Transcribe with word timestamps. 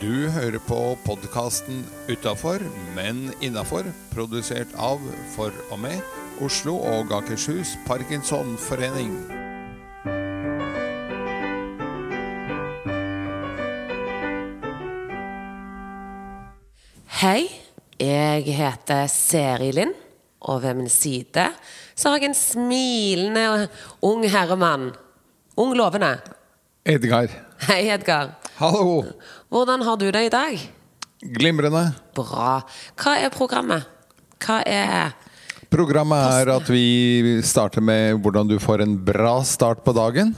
Du 0.00 0.30
hører 0.32 0.56
på 0.64 0.96
podkasten 1.04 1.82
'Utafor, 2.08 2.62
men 2.96 3.34
innafor', 3.44 3.90
produsert 4.14 4.72
av, 4.80 4.96
for 5.34 5.52
og 5.68 5.78
med, 5.78 6.00
Oslo 6.40 6.78
og 6.78 7.12
Akershus 7.12 7.74
Parkinsonforening. 7.84 9.12
Hei, 17.20 17.44
jeg 18.00 18.56
heter 18.56 19.06
Seri 19.06 19.68
Lind, 19.76 19.92
og 20.40 20.62
ved 20.62 20.80
min 20.80 20.88
side 20.88 21.50
så 21.94 22.08
har 22.08 22.22
jeg 22.22 22.32
en 22.32 22.40
smilende 22.40 23.68
ung 24.00 24.24
herremann. 24.24 24.94
Ung 25.60 25.76
lovende. 25.76 26.16
Edgar. 26.88 27.28
Hei, 27.68 27.90
Edgar. 27.92 28.40
Hallo. 28.60 29.06
Hvordan 29.48 29.80
har 29.88 29.96
du 29.96 30.10
det 30.12 30.20
i 30.26 30.28
dag? 30.28 30.58
Glimrende. 31.24 31.94
Bra. 32.12 32.58
Hva 33.00 33.14
er 33.16 33.32
programmet? 33.32 33.86
Hva 34.36 34.58
er 34.68 35.14
Programmet 35.72 36.42
er 36.42 36.52
at 36.52 36.68
vi 36.68 37.38
starter 37.40 37.80
med 37.80 38.20
hvordan 38.20 38.50
du 38.50 38.58
får 38.60 38.84
en 38.84 38.98
bra 39.00 39.38
start 39.48 39.80
på 39.86 39.96
dagen. 39.96 40.34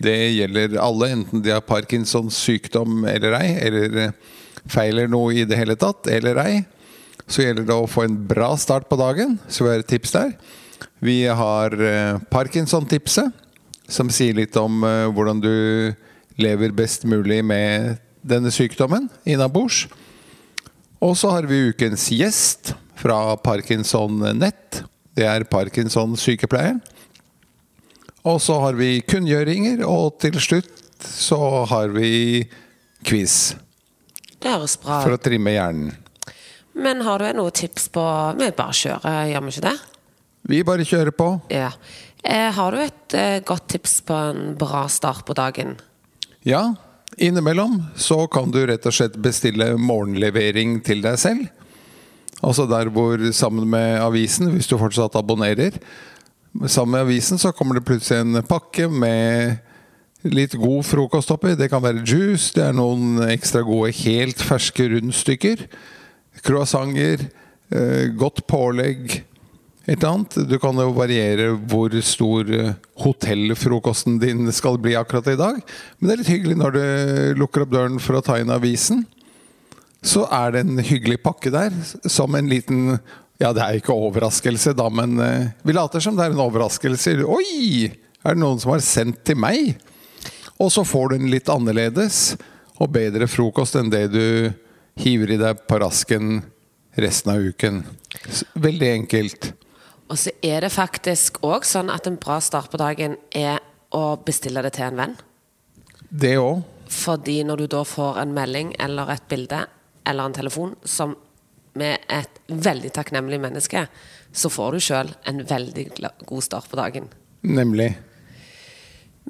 Det 0.00 0.16
gjelder 0.38 0.80
alle, 0.80 1.12
enten 1.18 1.44
de 1.44 1.52
har 1.52 1.60
Parkinsons 1.60 2.40
sykdom 2.48 3.04
eller 3.04 3.36
ei, 3.42 3.52
eller 3.68 4.14
feiler 4.64 5.12
noe 5.12 5.42
i 5.42 5.44
det 5.44 5.60
hele 5.60 5.76
tatt 5.76 6.08
eller 6.08 6.40
ei. 6.40 6.58
Så 7.28 7.44
gjelder 7.44 7.68
det 7.68 7.76
å 7.76 7.90
få 7.90 8.08
en 8.08 8.20
bra 8.30 8.54
start 8.56 8.88
på 8.88 8.96
dagen, 8.96 9.36
så 9.52 9.68
vi 9.68 9.74
har 9.74 9.84
et 9.84 9.96
tips 9.98 10.16
der. 10.16 10.38
Vi 11.04 11.26
har 11.28 11.76
eh, 11.76 12.16
Parkinson-tipset, 12.32 13.34
som 13.84 14.08
sier 14.08 14.46
litt 14.46 14.56
om 14.56 14.80
eh, 14.80 15.10
hvordan 15.12 15.44
du 15.44 15.56
lever 16.38 16.74
best 16.76 17.04
mulig 17.08 17.40
med 17.44 17.98
denne 18.22 18.52
sykdommen 18.52 19.08
innabords. 19.24 19.86
Og 21.00 21.16
så 21.16 21.32
har 21.32 21.48
vi 21.48 21.70
ukens 21.70 22.10
gjest 22.12 22.74
fra 23.00 23.36
Parkinson 23.40 24.20
Nett. 24.36 24.82
Det 25.16 25.24
er 25.26 25.46
Parkinson-sykepleieren. 25.48 26.82
Og 28.28 28.36
så 28.44 28.58
har 28.60 28.76
vi 28.76 28.98
kunngjøringer, 29.00 29.80
og 29.88 30.18
til 30.20 30.36
slutt 30.44 30.68
så 31.00 31.64
har 31.70 31.88
vi 31.94 32.44
quiz. 33.08 33.54
Det 34.40 34.52
høres 34.52 34.76
bra 34.80 35.00
For 35.04 35.16
å 35.16 35.20
trimme 35.20 35.54
hjernen. 35.54 35.94
Men 36.80 37.00
har 37.04 37.20
du 37.20 37.32
noen 37.36 37.56
tips 37.56 37.88
på 37.92 38.02
Vi 38.38 38.50
bare 38.56 38.76
kjører, 38.76 39.24
gjør 39.32 39.44
vi 39.46 39.54
ikke 39.54 39.66
det? 39.66 39.76
Vi 40.50 40.60
bare 40.64 40.86
kjører 40.86 41.16
på. 41.16 41.28
Ja. 41.52 41.72
Eh, 42.24 42.48
har 42.52 42.72
du 42.72 42.80
et 42.80 43.16
eh, 43.16 43.40
godt 43.44 43.66
tips 43.72 44.00
på 44.06 44.16
en 44.16 44.54
bra 44.60 44.86
start 44.92 45.24
på 45.28 45.36
dagen? 45.36 45.76
Ja, 46.42 46.74
innimellom 47.16 47.82
så 47.96 48.26
kan 48.26 48.48
du 48.50 48.62
rett 48.66 48.86
og 48.88 48.94
slett 48.96 49.16
bestille 49.20 49.74
morgenlevering 49.76 50.78
til 50.86 51.02
deg 51.04 51.18
selv. 51.20 51.48
Altså 52.40 52.64
der 52.64 52.88
hvor 52.88 53.20
sammen 53.36 53.66
med 53.68 53.98
avisen, 54.00 54.48
hvis 54.54 54.70
du 54.70 54.78
fortsatt 54.80 55.18
abonnerer 55.20 55.76
Sammen 56.66 56.96
med 56.96 57.04
avisen 57.04 57.38
så 57.38 57.52
kommer 57.52 57.76
det 57.76 57.84
plutselig 57.86 58.24
en 58.24 58.40
pakke 58.42 58.88
med 58.90 59.60
litt 60.26 60.56
god 60.58 60.82
frokost 60.82 61.30
oppi. 61.30 61.52
Det 61.54 61.68
kan 61.70 61.84
være 61.84 62.02
juice, 62.02 62.50
det 62.56 62.64
er 62.64 62.74
noen 62.74 63.20
ekstra 63.28 63.62
gode 63.62 63.92
helt 64.00 64.42
ferske 64.42 64.88
rundstykker. 64.90 65.62
Croissanter, 66.42 67.28
eh, 67.70 68.10
godt 68.18 68.42
pålegg. 68.50 69.20
Et 69.90 70.04
annet. 70.06 70.36
Du 70.46 70.54
kan 70.62 70.76
jo 70.78 70.92
variere 70.94 71.48
hvor 71.66 71.94
stor 72.06 72.50
eh, 72.54 72.74
hotellfrokosten 73.02 74.20
din 74.22 74.46
skal 74.54 74.78
bli 74.78 74.94
akkurat 74.94 75.32
i 75.32 75.38
dag. 75.38 75.56
Men 75.98 76.06
det 76.06 76.12
er 76.12 76.20
litt 76.20 76.30
hyggelig 76.30 76.58
når 76.60 76.76
du 76.76 76.84
lukker 77.40 77.64
opp 77.64 77.72
døren 77.72 77.96
for 78.02 78.18
å 78.18 78.22
ta 78.22 78.36
inn 78.38 78.52
avisen. 78.54 79.02
Så 80.06 80.22
er 80.30 80.54
det 80.54 80.62
en 80.62 80.78
hyggelig 80.78 81.18
pakke 81.24 81.50
der, 81.52 81.74
som 82.06 82.38
en 82.38 82.48
liten 82.50 83.00
Ja, 83.40 83.54
det 83.56 83.64
er 83.64 83.78
ikke 83.80 83.96
overraskelse, 83.96 84.74
da, 84.76 84.86
men 84.92 85.16
eh, 85.24 85.50
vi 85.64 85.74
later 85.74 86.02
som 86.04 86.14
det 86.14 86.28
er 86.28 86.34
en 86.36 86.42
overraskelse. 86.44 87.16
Oi! 87.24 87.88
Er 88.20 88.36
det 88.36 88.42
noen 88.42 88.60
som 88.60 88.74
har 88.74 88.84
sendt 88.84 89.24
til 89.26 89.40
meg? 89.40 89.78
Og 90.60 90.68
så 90.70 90.84
får 90.84 91.08
du 91.08 91.14
en 91.16 91.30
litt 91.32 91.48
annerledes 91.50 92.36
og 92.76 92.92
bedre 92.92 93.26
frokost 93.32 93.78
enn 93.80 93.90
det 93.90 94.06
du 94.12 94.52
hiver 95.00 95.32
i 95.34 95.40
deg 95.40 95.64
på 95.66 95.80
rasken 95.80 96.42
resten 97.00 97.32
av 97.32 97.48
uken. 97.48 97.82
Veldig 98.60 98.92
enkelt. 99.00 99.50
Og 100.10 100.18
så 100.18 100.32
er 100.42 100.64
det 100.64 100.72
faktisk 100.74 101.38
òg 101.46 101.66
sånn 101.68 101.90
at 101.92 102.08
en 102.10 102.18
bra 102.18 102.40
start 102.42 102.72
på 102.72 102.80
dagen 102.80 103.14
er 103.30 103.60
å 103.94 104.16
bestille 104.26 104.62
det 104.66 104.74
til 104.74 104.88
en 104.88 104.98
venn. 104.98 105.16
Det 106.10 106.34
òg. 106.40 106.64
Fordi 106.90 107.44
når 107.46 107.62
du 107.62 107.66
da 107.70 107.84
får 107.86 108.18
en 108.18 108.32
melding 108.34 108.72
eller 108.82 109.12
et 109.14 109.26
bilde 109.30 109.62
eller 110.10 110.26
en 110.26 110.34
telefon 110.34 110.74
som 110.82 111.14
med 111.78 112.02
et 112.10 112.40
veldig 112.50 112.90
takknemlig 112.96 113.38
menneske, 113.38 113.84
så 114.32 114.50
får 114.50 114.74
du 114.74 114.82
sjøl 114.82 115.12
en 115.30 115.44
veldig 115.46 115.84
god 116.26 116.42
start 116.42 116.66
på 116.70 116.78
dagen. 116.80 117.06
Nemlig. 117.46 117.92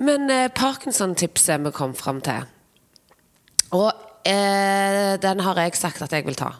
Men 0.01 0.31
eh, 0.33 0.49
Parkinson-tipset 0.57 1.61
vi 1.61 1.73
kom 1.77 1.93
fram 1.99 2.23
til 2.25 2.47
Og 3.77 3.91
eh, 4.25 5.19
den 5.21 5.43
har 5.45 5.61
jeg 5.61 5.77
sagt 5.77 6.01
at 6.03 6.15
jeg 6.17 6.25
vil 6.25 6.39
ta. 6.39 6.55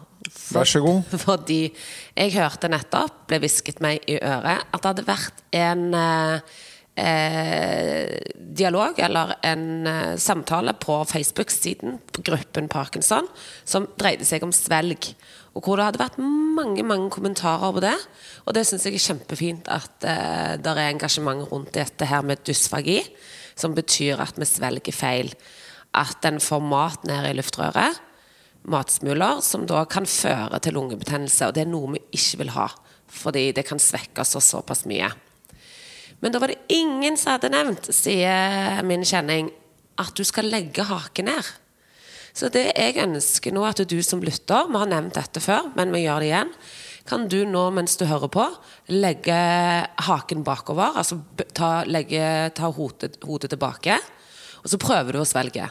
Vær 0.51 0.67
så 0.67 0.81
god. 0.83 1.13
Fordi 1.25 1.61
jeg 2.15 2.35
hørte 2.35 2.71
nettopp, 2.71 3.25
ble 3.29 3.41
hvisket 3.43 3.81
meg 3.83 4.03
i 4.09 4.19
øret, 4.19 4.67
at 4.71 4.81
det 4.81 4.91
hadde 4.91 5.07
vært 5.07 5.41
en 5.55 5.87
eh, 5.97 6.59
eh, 6.99 8.19
dialog 8.35 8.99
eller 8.99 9.35
en 9.47 9.87
eh, 9.87 10.17
samtale 10.19 10.73
på 10.79 11.01
Facebook-siden 11.09 11.99
på 12.13 12.25
gruppen 12.27 12.69
Parkinson 12.71 13.27
som 13.63 13.87
dreide 13.99 14.27
seg 14.27 14.43
om 14.45 14.53
svelg. 14.55 15.11
Og 15.55 15.65
hvor 15.65 15.79
det 15.79 15.89
hadde 15.89 16.03
vært 16.03 16.19
mange 16.21 16.83
mange 16.87 17.09
kommentarer 17.11 17.73
på 17.75 17.83
det. 17.83 17.97
Og 18.45 18.55
det 18.55 18.65
syns 18.67 18.87
jeg 18.87 18.95
er 18.97 19.07
kjempefint 19.07 19.71
at 19.71 20.07
eh, 20.07 20.53
det 20.61 20.75
er 20.75 20.85
engasjement 20.89 21.47
rundt 21.51 21.73
dette 21.75 22.07
her 22.07 22.23
med 22.25 22.43
dysfagi, 22.47 23.01
som 23.55 23.75
betyr 23.77 24.21
at 24.23 24.39
vi 24.39 24.47
svelger 24.47 24.95
feil. 24.95 25.33
At 25.97 26.23
en 26.27 26.39
får 26.39 26.63
mat 26.63 27.03
ned 27.07 27.27
i 27.27 27.35
luftrøret 27.35 27.99
matsmuler 28.69 29.41
som 29.45 29.65
da 29.69 29.83
kan 29.89 30.05
føre 30.09 30.59
til 30.61 30.75
lungebetennelse. 30.77 31.49
Og 31.49 31.55
det 31.55 31.65
er 31.65 31.71
noe 31.71 31.95
vi 31.95 32.03
ikke 32.17 32.43
vil 32.43 32.53
ha, 32.55 32.67
fordi 33.11 33.49
det 33.57 33.65
kan 33.67 33.81
svekke 33.81 34.23
oss 34.23 34.37
såpass 34.51 34.85
mye. 34.89 35.09
Men 36.21 36.33
da 36.33 36.41
var 36.41 36.53
det 36.53 36.61
ingen 36.69 37.17
som 37.17 37.33
hadde 37.33 37.49
nevnt, 37.49 37.89
sier 37.95 38.83
min 38.85 39.05
kjenning, 39.07 39.49
at 40.01 40.13
du 40.17 40.23
skal 40.25 40.49
legge 40.49 40.85
haken 40.85 41.31
ned. 41.31 41.49
Så 42.37 42.47
det 42.53 42.69
jeg 42.69 43.01
ønsker 43.01 43.51
nå 43.53 43.65
at 43.67 43.81
du 43.89 43.97
som 44.05 44.21
lytter, 44.23 44.69
vi 44.69 44.79
har 44.79 44.89
nevnt 44.89 45.17
dette 45.17 45.41
før, 45.43 45.71
men 45.75 45.91
vi 45.91 46.05
gjør 46.05 46.21
det 46.21 46.29
igjen, 46.29 46.53
kan 47.09 47.25
du 47.27 47.39
nå 47.49 47.63
mens 47.73 47.97
du 47.97 48.05
hører 48.07 48.29
på, 48.31 48.45
legge 48.93 49.35
haken 50.05 50.45
bakover, 50.47 50.93
altså 51.01 51.17
ta, 51.57 51.81
legge, 51.89 52.23
ta 52.55 52.69
hodet, 52.71 53.17
hodet 53.25 53.51
tilbake, 53.51 53.97
og 54.61 54.69
så 54.69 54.79
prøver 54.79 55.17
du 55.17 55.23
å 55.23 55.27
svelge. 55.27 55.65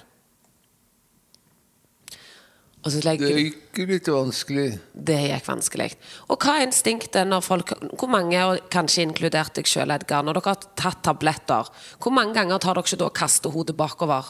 Legger 2.80 3.28
det 3.28 3.40
gikk 3.42 3.78
litt 3.90 4.06
vanskelig. 4.08 4.78
det 4.96 5.18
gikk 5.20 5.48
vanskelig. 5.50 5.90
Og 6.32 6.40
hva 6.40 6.54
er 6.56 6.64
instinktet 6.64 7.28
når 7.28 7.42
folk 7.44 7.74
Hvor 7.92 8.08
mange, 8.08 8.40
kanskje 8.72 9.04
inkludert 9.04 9.52
deg 9.54 9.68
sjøl, 9.68 9.92
Edgar, 9.92 10.24
når 10.24 10.38
dere 10.38 10.54
har 10.54 10.62
tatt 10.80 11.02
tabletter, 11.04 11.68
hvor 12.00 12.14
mange 12.16 12.32
ganger 12.38 12.58
tar 12.58 12.78
dere 12.78 12.88
ikke 12.88 13.02
da 13.02 13.10
kaste 13.12 13.52
hodet 13.52 13.76
bakover? 13.76 14.24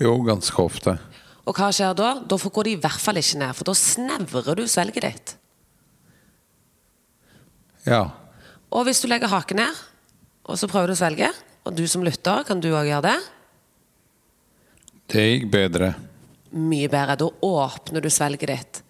Jo, 0.00 0.14
ganske 0.24 0.56
ofte. 0.62 0.96
Og 1.44 1.52
hva 1.58 1.68
skjer 1.74 1.92
da? 1.98 2.14
Da 2.24 2.38
går 2.38 2.64
de 2.64 2.72
i 2.72 2.80
hvert 2.80 3.02
fall 3.02 3.20
ikke 3.20 3.40
ned, 3.42 3.52
for 3.58 3.68
da 3.68 3.74
snevrer 3.76 4.56
du 4.56 4.64
svelget 4.70 5.04
ditt. 5.04 5.34
Ja. 7.84 8.06
Og 8.72 8.86
hvis 8.86 9.02
du 9.02 9.08
legger 9.10 9.28
haken 9.28 9.60
ned, 9.60 9.82
og 10.48 10.56
så 10.56 10.70
prøver 10.70 10.88
du 10.88 10.94
å 10.94 11.00
svelge, 11.02 11.28
og 11.66 11.76
du 11.76 11.84
som 11.90 12.06
lytter, 12.06 12.46
kan 12.48 12.62
du 12.62 12.70
òg 12.72 12.88
gjøre 12.88 13.10
det, 13.10 13.20
Det 15.12 15.20
gikk 15.20 15.50
bedre. 15.52 15.90
Mye 16.52 16.90
bedre. 16.92 17.18
Da 17.18 17.28
åpner 17.48 18.04
du 18.04 18.10
svelget 18.12 18.52
ditt. 18.52 18.82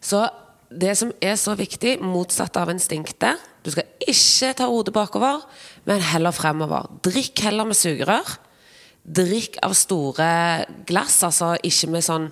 Så 0.00 0.24
det 0.70 0.94
som 0.98 1.10
er 1.20 1.34
så 1.40 1.56
viktig, 1.58 1.98
motsatt 2.00 2.54
av 2.60 2.70
instinktet 2.70 3.40
Du 3.60 3.72
skal 3.74 3.88
ikke 4.08 4.54
ta 4.56 4.68
hodet 4.70 4.94
bakover, 4.96 5.42
men 5.84 6.00
heller 6.00 6.32
fremover. 6.32 6.86
Drikk 7.04 7.42
heller 7.44 7.66
med 7.68 7.76
sugerør. 7.76 8.38
Drikk 9.04 9.58
av 9.60 9.74
store 9.76 10.28
glass, 10.88 11.18
altså 11.26 11.50
ikke 11.60 11.90
med 11.92 12.06
sånn 12.06 12.30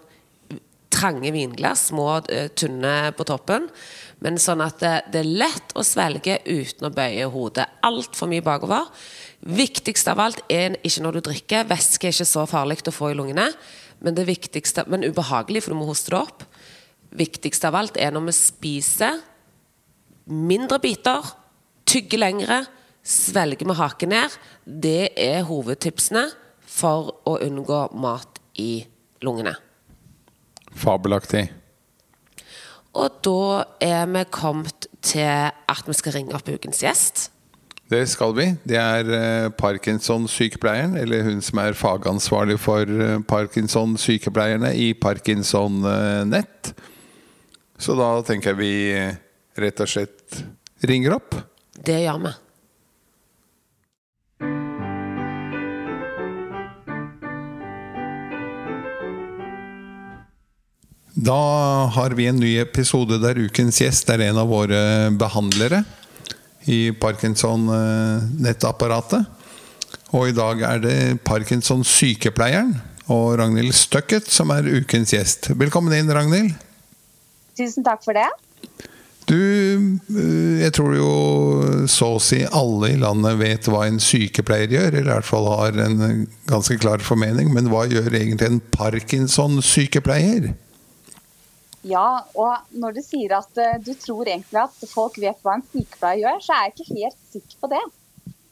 trange 0.88 1.28
vinglass, 1.34 1.90
små, 1.90 2.22
eh, 2.32 2.48
tynne 2.48 3.12
på 3.12 3.26
toppen. 3.28 3.68
Men 4.24 4.38
sånn 4.40 4.62
at 4.64 4.80
det, 4.82 4.94
det 5.12 5.20
er 5.20 5.36
lett 5.44 5.74
å 5.78 5.84
svelge 5.86 6.40
uten 6.46 6.88
å 6.88 6.94
bøye 6.94 7.28
hodet 7.30 7.68
altfor 7.86 8.30
mye 8.30 8.42
bakover. 8.42 8.88
Viktigst 9.46 10.08
av 10.10 10.18
alt 10.24 10.40
er 10.50 10.78
ikke 10.82 11.04
når 11.04 11.18
du 11.18 11.20
drikker. 11.28 11.68
Væske 11.68 12.08
er 12.08 12.16
ikke 12.16 12.26
så 12.26 12.46
farlig 12.50 12.80
å 12.88 12.94
få 12.94 13.12
i 13.12 13.18
lungene, 13.18 13.46
men 14.04 14.14
det 14.14 14.28
viktigste, 14.28 14.84
men 14.86 15.06
ubehagelig, 15.06 15.64
for 15.64 15.74
du 15.74 15.80
må 15.80 15.88
hoste 15.88 16.14
det 16.14 16.20
opp. 16.20 16.44
Viktigst 17.18 17.64
av 17.66 17.76
alt 17.78 17.96
er 17.98 18.12
når 18.14 18.28
vi 18.28 18.36
spiser 18.36 19.22
mindre 20.28 20.78
biter, 20.82 21.24
tygger 21.88 22.20
lengre, 22.20 22.60
svelger 23.02 23.68
med 23.68 23.78
haken 23.78 24.12
ned. 24.12 24.34
Det 24.64 25.14
er 25.16 25.46
hovedtipsene 25.48 26.26
for 26.68 27.14
å 27.26 27.38
unngå 27.44 27.86
mat 27.96 28.42
i 28.60 28.84
lungene. 29.24 29.56
fabelaktig. 30.78 31.48
Og 32.94 33.18
da 33.24 33.64
er 33.80 34.06
vi 34.06 34.24
kommet 34.30 34.86
til 35.02 35.50
at 35.50 35.86
vi 35.86 35.96
skal 35.96 36.12
ringe 36.12 36.34
opp 36.36 36.48
ukens 36.48 36.82
gjest. 36.82 37.30
Det 37.88 38.02
skal 38.04 38.34
vi. 38.36 38.44
Det 38.68 38.76
er 38.76 39.08
eh, 39.16 39.46
Parkinson-sykepleieren, 39.56 40.92
eller 41.00 41.22
hun 41.24 41.38
som 41.40 41.60
er 41.62 41.76
fagansvarlig 41.76 42.58
for 42.60 42.84
eh, 42.84 43.14
Parkinson-sykepleierne 43.24 44.74
i 44.76 44.90
Parkinson 44.92 45.80
eh, 45.88 46.24
Nett. 46.28 46.74
Så 47.80 47.96
da 47.96 48.10
tenker 48.28 48.52
jeg 48.52 48.58
vi 48.60 49.62
rett 49.64 49.80
og 49.80 49.88
slett 49.88 50.42
ringer 50.84 51.16
opp. 51.16 51.38
Det 51.72 51.96
gjør 52.02 52.20
vi. 52.26 52.34
Da 61.18 61.40
har 61.96 62.12
vi 62.14 62.28
en 62.28 62.36
ny 62.38 62.52
episode 62.60 63.16
der 63.22 63.40
ukens 63.48 63.80
gjest 63.80 64.12
er 64.12 64.26
en 64.28 64.42
av 64.44 64.52
våre 64.52 65.08
behandlere 65.16 65.80
i 66.68 66.92
Parkinson-nettapparatet. 67.00 69.24
Og 70.16 70.28
i 70.30 70.32
dag 70.36 70.62
er 70.64 70.78
det 70.84 71.18
Parkinson-sykepleieren 71.28 72.72
og 73.12 73.38
Ragnhild 73.40 73.72
Støkket 73.76 74.26
som 74.32 74.50
er 74.52 74.68
ukens 74.68 75.12
gjest. 75.16 75.50
Velkommen 75.56 75.92
inn, 75.96 76.12
Ragnhild. 76.12 76.52
Tusen 77.58 77.84
takk 77.84 78.04
for 78.04 78.12
det. 78.16 78.28
Du, 79.28 79.36
eh, 79.36 80.62
jeg 80.62 80.72
tror 80.76 80.94
jo 80.96 81.12
så 81.90 82.14
å 82.16 82.20
si 82.22 82.38
alle 82.46 82.92
i 82.94 83.00
landet 83.00 83.40
vet 83.40 83.68
hva 83.68 83.84
en 83.84 84.00
sykepleier 84.00 84.70
gjør, 84.72 84.94
eller 84.94 85.10
i 85.10 85.16
hvert 85.18 85.28
fall 85.28 85.46
har 85.50 85.72
en 85.84 86.26
ganske 86.48 86.78
klar 86.80 86.98
formening. 87.04 87.52
Men 87.52 87.68
hva 87.72 87.82
gjør 87.90 88.14
egentlig 88.14 88.48
en 88.48 88.62
Parkinson-sykepleier? 88.72 90.54
Ja, 91.88 92.08
og 92.34 92.74
når 92.76 92.96
du 92.96 93.02
sier 93.04 93.36
at 93.38 93.60
uh, 93.60 93.76
du 93.82 93.92
tror 93.98 94.28
egentlig 94.28 94.60
at 94.60 94.88
folk 94.90 95.18
vet 95.22 95.38
hva 95.44 95.56
en 95.56 95.66
sykepleier 95.70 96.24
gjør, 96.24 96.40
så 96.44 96.54
er 96.54 96.66
jeg 96.66 96.74
ikke 96.74 96.96
helt 96.96 97.20
sikker 97.32 97.60
på 97.62 97.70
det. 97.74 97.84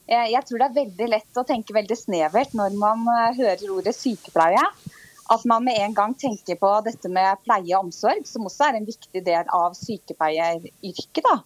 Jeg, 0.07 0.31
jeg 0.33 0.47
tror 0.47 0.63
det 0.63 0.69
er 0.69 0.77
veldig 0.77 1.09
lett 1.11 1.41
å 1.41 1.47
tenke 1.49 1.75
veldig 1.75 1.99
snevert 1.99 2.55
når 2.57 2.79
man 2.79 3.03
uh, 3.11 3.35
hører 3.37 3.67
ordet 3.75 3.97
sykepleie. 3.97 4.63
At 5.35 5.43
man 5.51 5.65
med 5.67 5.81
en 5.83 5.95
gang 5.95 6.15
tenker 6.15 6.59
på 6.61 6.71
dette 6.87 7.11
med 7.11 7.43
pleie 7.43 7.75
og 7.75 7.89
omsorg, 7.89 8.23
som 8.31 8.47
også 8.47 8.69
er 8.69 8.79
en 8.79 8.87
viktig 8.87 9.25
del 9.27 9.49
av 9.51 9.75
sykepleieryrket. 9.75 11.27
da. 11.27 11.41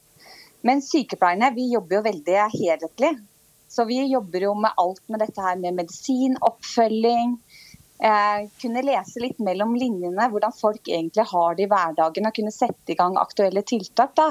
Men 0.69 0.83
sykepleierne 0.85 1.49
vi 1.57 1.71
jobber 1.73 1.97
jo 1.97 2.07
veldig 2.11 2.41
helhetlig. 2.53 3.15
Så 3.71 3.87
vi 3.89 4.03
jobber 4.11 4.45
jo 4.45 4.53
med 4.59 4.77
alt 4.83 5.03
med 5.09 5.23
dette 5.23 5.41
her 5.41 5.57
med 5.63 5.79
medisin, 5.79 6.37
oppfølging, 6.43 7.37
eh, 8.03 8.49
kunne 8.61 8.83
lese 8.85 9.23
litt 9.23 9.41
mellom 9.45 9.75
linjene 9.79 10.29
hvordan 10.33 10.55
folk 10.57 10.89
egentlig 10.89 11.27
har 11.31 11.57
det 11.57 11.67
i 11.67 11.71
hverdagen. 11.71 12.29
Og 12.29 12.37
kunne 12.37 12.55
sette 12.55 12.95
i 12.95 12.99
gang 12.99 13.19
aktuelle 13.21 13.63
tiltak. 13.67 14.15
da, 14.17 14.31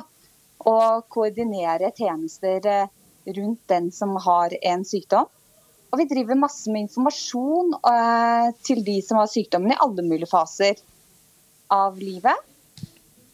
Og 0.69 1.06
koordinere 1.10 1.92
tjenester 1.95 2.66
eh, 2.68 2.88
rundt 3.30 3.68
den 3.69 3.92
som 3.92 4.16
har 4.25 4.56
en 4.62 4.86
sykdom. 4.86 5.30
Og 5.89 5.98
vi 5.98 6.06
driver 6.06 6.38
masse 6.38 6.69
med 6.69 6.86
informasjon 6.86 7.74
eh, 7.80 8.50
til 8.66 8.83
de 8.86 9.00
som 9.06 9.21
har 9.21 9.30
sykdommen 9.31 9.74
i 9.74 9.80
alle 9.81 10.06
mulige 10.06 10.30
faser 10.30 10.77
av 11.74 11.98
livet. 11.98 12.45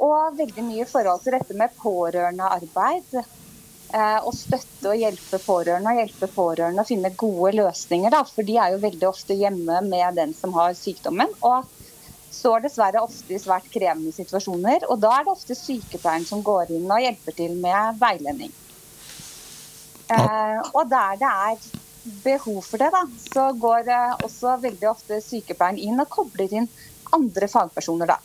Og 0.03 0.37
veldig 0.37 0.63
mye 0.63 0.83
i 0.83 0.87
forhold 0.87 1.23
til 1.23 1.35
dette 1.35 1.55
med 1.57 1.75
pårørendearbeid. 1.79 3.17
Eh, 3.95 4.17
og 4.27 4.33
støtte 4.35 4.91
og 4.91 4.99
hjelpe 4.99 5.39
pårørende 5.39 5.93
og 5.93 5.99
hjelpe 6.01 6.27
pårørende 6.33 6.83
å 6.83 6.87
finne 6.87 7.13
gode 7.15 7.53
løsninger. 7.55 8.11
Da, 8.11 8.25
for 8.27 8.47
de 8.47 8.57
er 8.59 8.73
jo 8.73 8.81
veldig 8.83 9.07
ofte 9.07 9.37
hjemme 9.39 9.79
med 9.85 10.17
den 10.19 10.33
som 10.35 10.55
har 10.57 10.75
sykdommen. 10.75 11.31
Og 11.47 11.69
står 12.35 12.65
dessverre 12.65 13.03
ofte 13.05 13.37
i 13.37 13.39
svært 13.39 13.69
krevende 13.71 14.11
situasjoner. 14.11 14.83
Og 14.91 14.99
da 14.99 15.13
er 15.15 15.23
det 15.23 15.31
ofte 15.31 15.55
sykepleieren 15.55 16.27
som 16.27 16.43
går 16.43 16.75
inn 16.75 16.91
og 16.91 17.05
hjelper 17.05 17.37
til 17.39 17.55
med 17.63 18.01
veiledning. 18.01 18.51
Eh, 20.11 20.59
og 20.73 20.83
der 20.91 21.21
det 21.21 21.31
er 21.31 21.63
behov 22.25 22.59
for 22.67 22.81
det, 22.81 22.91
da, 22.93 23.05
så 23.31 23.47
går 23.57 23.87
eh, 23.89 24.11
også 24.27 24.59
veldig 24.65 24.91
ofte 24.91 25.23
sykepleieren 25.23 25.79
inn 25.81 26.03
og 26.03 26.11
kobler 26.11 26.51
inn 26.59 26.67
andre 27.15 27.47
fagpersoner, 27.49 28.11
da. 28.11 28.19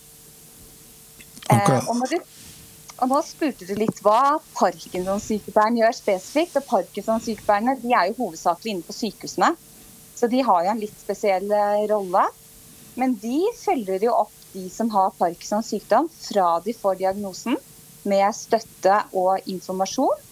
Eh, 1.50 1.78
og 1.86 1.94
når 2.02 2.16
du 2.16 2.39
og 3.00 3.08
nå 3.08 3.20
spurte 3.24 3.64
du 3.64 3.72
litt 3.78 4.02
hva 4.04 4.36
Parkinson-sykepleieren 4.58 5.78
gjør 5.80 5.96
spesifikt. 5.96 6.58
og 6.60 6.66
Parkinson-sykepleierne 6.68 7.78
de 7.80 7.94
er 7.96 8.10
jo 8.10 8.18
hovedsakelig 8.26 8.74
inne 8.74 8.84
på 8.86 8.96
sykehusene, 8.96 9.54
så 10.16 10.28
de 10.28 10.42
har 10.44 10.66
jo 10.66 10.72
en 10.74 10.82
litt 10.82 10.98
spesiell 11.00 11.48
eh, 11.48 11.86
rolle. 11.88 12.26
Men 13.00 13.14
de 13.22 13.40
følger 13.56 14.04
jo 14.04 14.12
opp 14.26 14.34
de 14.52 14.66
som 14.72 14.90
har 14.92 15.14
Parkinsons 15.16 15.70
sykdom 15.72 16.10
fra 16.12 16.58
de 16.64 16.74
får 16.76 17.00
diagnosen, 17.00 17.56
med 18.08 18.32
støtte 18.32 18.96
og 19.16 19.48
informasjon. 19.48 20.28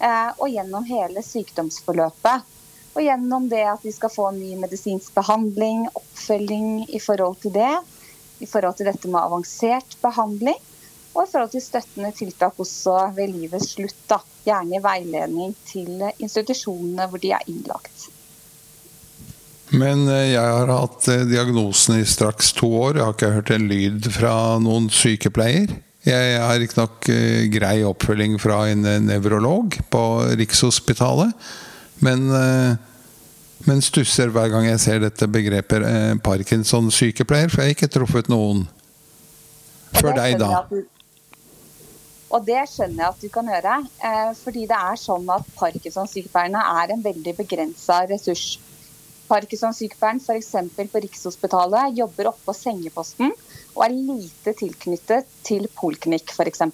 Eh, 0.00 0.30
og 0.38 0.48
gjennom 0.48 0.88
hele 0.88 1.22
sykdomsforløpet. 1.24 2.48
Og 2.92 3.00
gjennom 3.04 3.48
det 3.48 3.62
at 3.68 3.84
de 3.84 3.92
skal 3.92 4.12
få 4.12 4.30
ny 4.36 4.54
medisinsk 4.60 5.14
behandling, 5.16 5.86
oppfølging 5.96 6.88
i 6.88 7.00
forhold 7.00 7.38
til 7.44 7.54
det. 7.56 7.72
I 8.44 8.48
forhold 8.48 8.80
til 8.80 8.88
dette 8.88 9.08
med 9.08 9.20
avansert 9.20 9.96
behandling. 10.02 10.60
Og 11.12 11.26
i 11.26 11.28
forhold 11.28 11.52
til 11.52 11.64
støttende 11.64 12.12
tiltak 12.16 12.58
også 12.62 12.96
ved 13.16 13.34
livets 13.34 13.74
slutt. 13.74 13.98
Da. 14.08 14.22
Gjerne 14.42 14.80
veiledning 14.82 15.52
til 15.68 16.00
institusjonene 16.18 17.06
hvor 17.06 17.20
de 17.22 17.30
er 17.36 17.44
innlagt. 17.46 18.08
Men 19.72 20.04
jeg 20.08 20.40
har 20.40 20.68
hatt 20.68 21.06
diagnosen 21.30 22.00
i 22.00 22.08
straks 22.08 22.50
to 22.56 22.68
år. 22.80 22.98
Jeg 22.98 23.06
har 23.06 23.14
ikke 23.16 23.34
hørt 23.36 23.52
en 23.54 23.68
lyd 23.70 24.08
fra 24.12 24.34
noen 24.60 24.88
sykepleier. 24.92 25.70
Jeg 26.02 26.38
har 26.42 26.58
riktignok 26.58 27.06
grei 27.54 27.76
oppfølging 27.86 28.34
fra 28.42 28.64
en 28.72 28.82
nevrolog 29.06 29.78
på 29.92 30.02
Rikshospitalet. 30.40 31.32
Men, 32.02 32.26
men 33.68 33.84
stusser 33.86 34.32
hver 34.34 34.50
gang 34.52 34.66
jeg 34.66 34.82
ser 34.82 35.04
dette 35.04 35.28
begrepet 35.30 35.86
Parkinson-sykepleier, 36.26 37.52
for 37.52 37.62
jeg 37.62 37.70
har 37.70 37.76
ikke 37.76 37.92
truffet 37.94 38.32
noen 38.32 38.66
før 39.94 40.18
deg, 40.18 40.40
da. 40.42 40.64
Og 42.32 42.44
det 42.48 42.62
skjønner 42.70 43.02
jeg 43.02 43.12
at 43.12 43.22
du 43.22 43.28
kan 43.32 43.48
gjøre. 43.52 43.78
Eh, 44.08 44.30
fordi 44.40 44.66
det 44.70 44.78
er 44.78 45.00
sånn 45.00 45.28
at 45.32 45.48
Parkinson-sykepleierne 45.58 46.62
er 46.82 46.94
en 46.94 47.04
veldig 47.04 47.34
begrensa 47.42 48.02
ressurs. 48.08 48.56
Parkinson-sykepleieren 49.28 50.20
f.eks. 50.20 50.52
på 50.92 51.02
Rikshospitalet 51.04 51.98
jobber 52.00 52.32
oppå 52.32 52.50
på 52.50 52.56
sengeposten 52.56 53.32
og 53.76 53.84
er 53.86 53.94
lite 53.94 54.52
tilknyttet 54.58 55.28
til 55.46 55.68
poliklinikk 55.76 56.32
f.eks. 56.32 56.64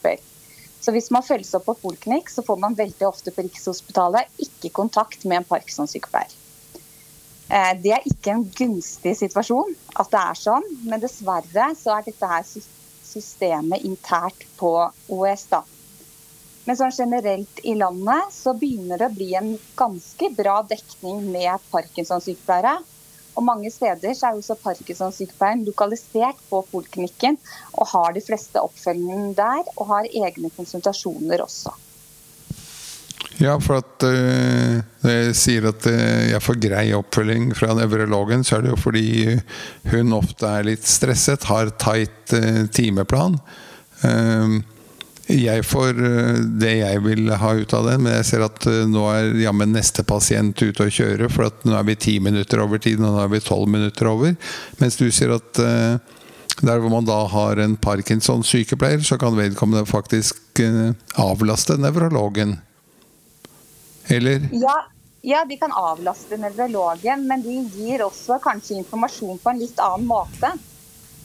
Så 0.79 0.95
hvis 0.95 1.11
man 1.15 1.27
følges 1.27 1.55
opp 1.59 1.67
på 1.67 1.77
poliklinikk, 1.83 2.31
så 2.31 2.43
får 2.47 2.59
man 2.63 2.79
veldig 2.79 3.07
ofte 3.09 3.35
på 3.35 3.45
Rikshospitalet 3.47 4.31
ikke 4.47 4.73
kontakt 4.75 5.27
med 5.27 5.43
en 5.43 5.49
Parkinson-sykepleier. 5.51 6.35
Eh, 7.49 7.75
det 7.83 7.95
er 7.97 8.07
ikke 8.07 8.35
en 8.35 8.47
gunstig 8.59 9.15
situasjon 9.19 9.75
at 9.99 10.11
det 10.13 10.23
er 10.23 10.39
sånn, 10.39 10.67
men 10.87 11.03
dessverre 11.03 11.73
så 11.79 11.97
er 11.97 12.07
dette 12.07 12.31
her 12.31 12.45
systemet 13.09 13.85
internt 13.89 14.45
på 14.61 14.73
OS. 15.09 15.49
da. 15.51 15.65
Men 16.69 16.77
sånn 16.77 16.93
generelt 16.93 17.61
i 17.65 17.73
landet 17.81 18.33
så 18.35 18.53
begynner 18.53 19.01
det 19.01 19.09
å 19.09 19.17
bli 19.17 19.31
en 19.39 19.55
ganske 19.79 20.29
bra 20.37 20.59
dekning 20.69 21.23
med 21.33 21.65
Parkinson-sykepleiere. 21.73 22.75
Og 23.39 23.47
mange 23.47 23.71
steder 23.73 24.13
så 24.19 24.29
er 24.29 24.37
også 24.37 24.59
Parkinson-sykepleieren 24.61 25.65
lokalisert 25.65 26.41
på 26.51 26.61
poliklinikken 26.73 27.39
og 27.79 27.93
har 27.95 28.13
de 28.13 28.25
fleste 28.27 28.61
oppfølgingen 28.61 29.33
der, 29.39 29.63
og 29.79 29.93
har 29.95 30.11
egne 30.11 30.51
konsultasjoner 30.59 31.41
også. 31.47 31.73
Ja, 33.39 33.55
for 33.63 33.79
at 33.79 34.03
uh, 34.03 34.81
når 35.05 35.13
jeg 35.13 35.35
sier 35.39 35.69
at 35.71 35.85
uh, 35.87 36.25
jeg 36.33 36.43
får 36.43 36.59
grei 36.63 36.87
oppfølging 36.97 37.53
fra 37.55 37.71
nevrologen, 37.79 38.43
så 38.43 38.57
er 38.57 38.67
det 38.67 38.73
jo 38.73 38.81
fordi 38.83 39.37
hun 39.93 40.17
ofte 40.17 40.51
er 40.51 40.67
litt 40.67 40.89
stresset, 40.89 41.47
har 41.47 41.71
tight 41.79 42.35
uh, 42.35 42.67
timeplan. 42.75 43.39
jeg 45.29 45.65
får 45.67 45.97
det 46.63 46.75
jeg 46.79 47.01
vil 47.03 47.31
ha 47.35 47.49
ut 47.59 47.73
av 47.75 47.89
den, 47.89 48.05
men 48.05 48.15
jeg 48.17 48.27
ser 48.29 48.45
at 48.47 48.67
nå 48.87 49.03
er 49.11 49.41
jammen 49.43 49.75
neste 49.75 50.05
pasient 50.07 50.63
ute 50.63 50.87
å 50.87 50.93
kjøre, 50.95 51.27
for 51.35 51.49
at 51.49 51.67
nå 51.67 51.75
er 51.75 51.89
vi 51.89 51.99
ti 51.99 52.15
minutter 52.23 52.63
over 52.63 52.79
tiden, 52.79 53.05
og 53.05 53.17
nå 53.17 53.25
er 53.25 53.33
vi 53.33 53.43
tolv 53.43 53.67
minutter 53.71 54.07
over. 54.07 54.37
Mens 54.79 54.97
du 54.97 55.09
sier 55.11 55.35
at 55.35 55.59
der 55.59 56.79
hvor 56.79 56.95
man 56.95 57.07
da 57.07 57.19
har 57.35 57.59
en 57.63 57.75
Parkinson-sykepleier, 57.77 59.03
så 59.03 59.19
kan 59.19 59.37
vedkommende 59.39 59.85
faktisk 59.91 60.63
avlaste 61.19 61.77
nevrologen. 61.83 62.57
Eller? 64.09 64.49
Ja, 64.53 64.87
ja, 65.21 65.45
de 65.45 65.57
kan 65.57 65.73
avlaste 65.73 66.37
nevrologen, 66.37 67.27
men 67.27 67.43
de 67.43 67.59
gir 67.75 68.03
også 68.07 68.39
kanskje 68.43 68.79
informasjon 68.81 69.39
på 69.43 69.51
en 69.51 69.61
litt 69.61 69.81
annen 69.83 70.07
måte. 70.09 70.53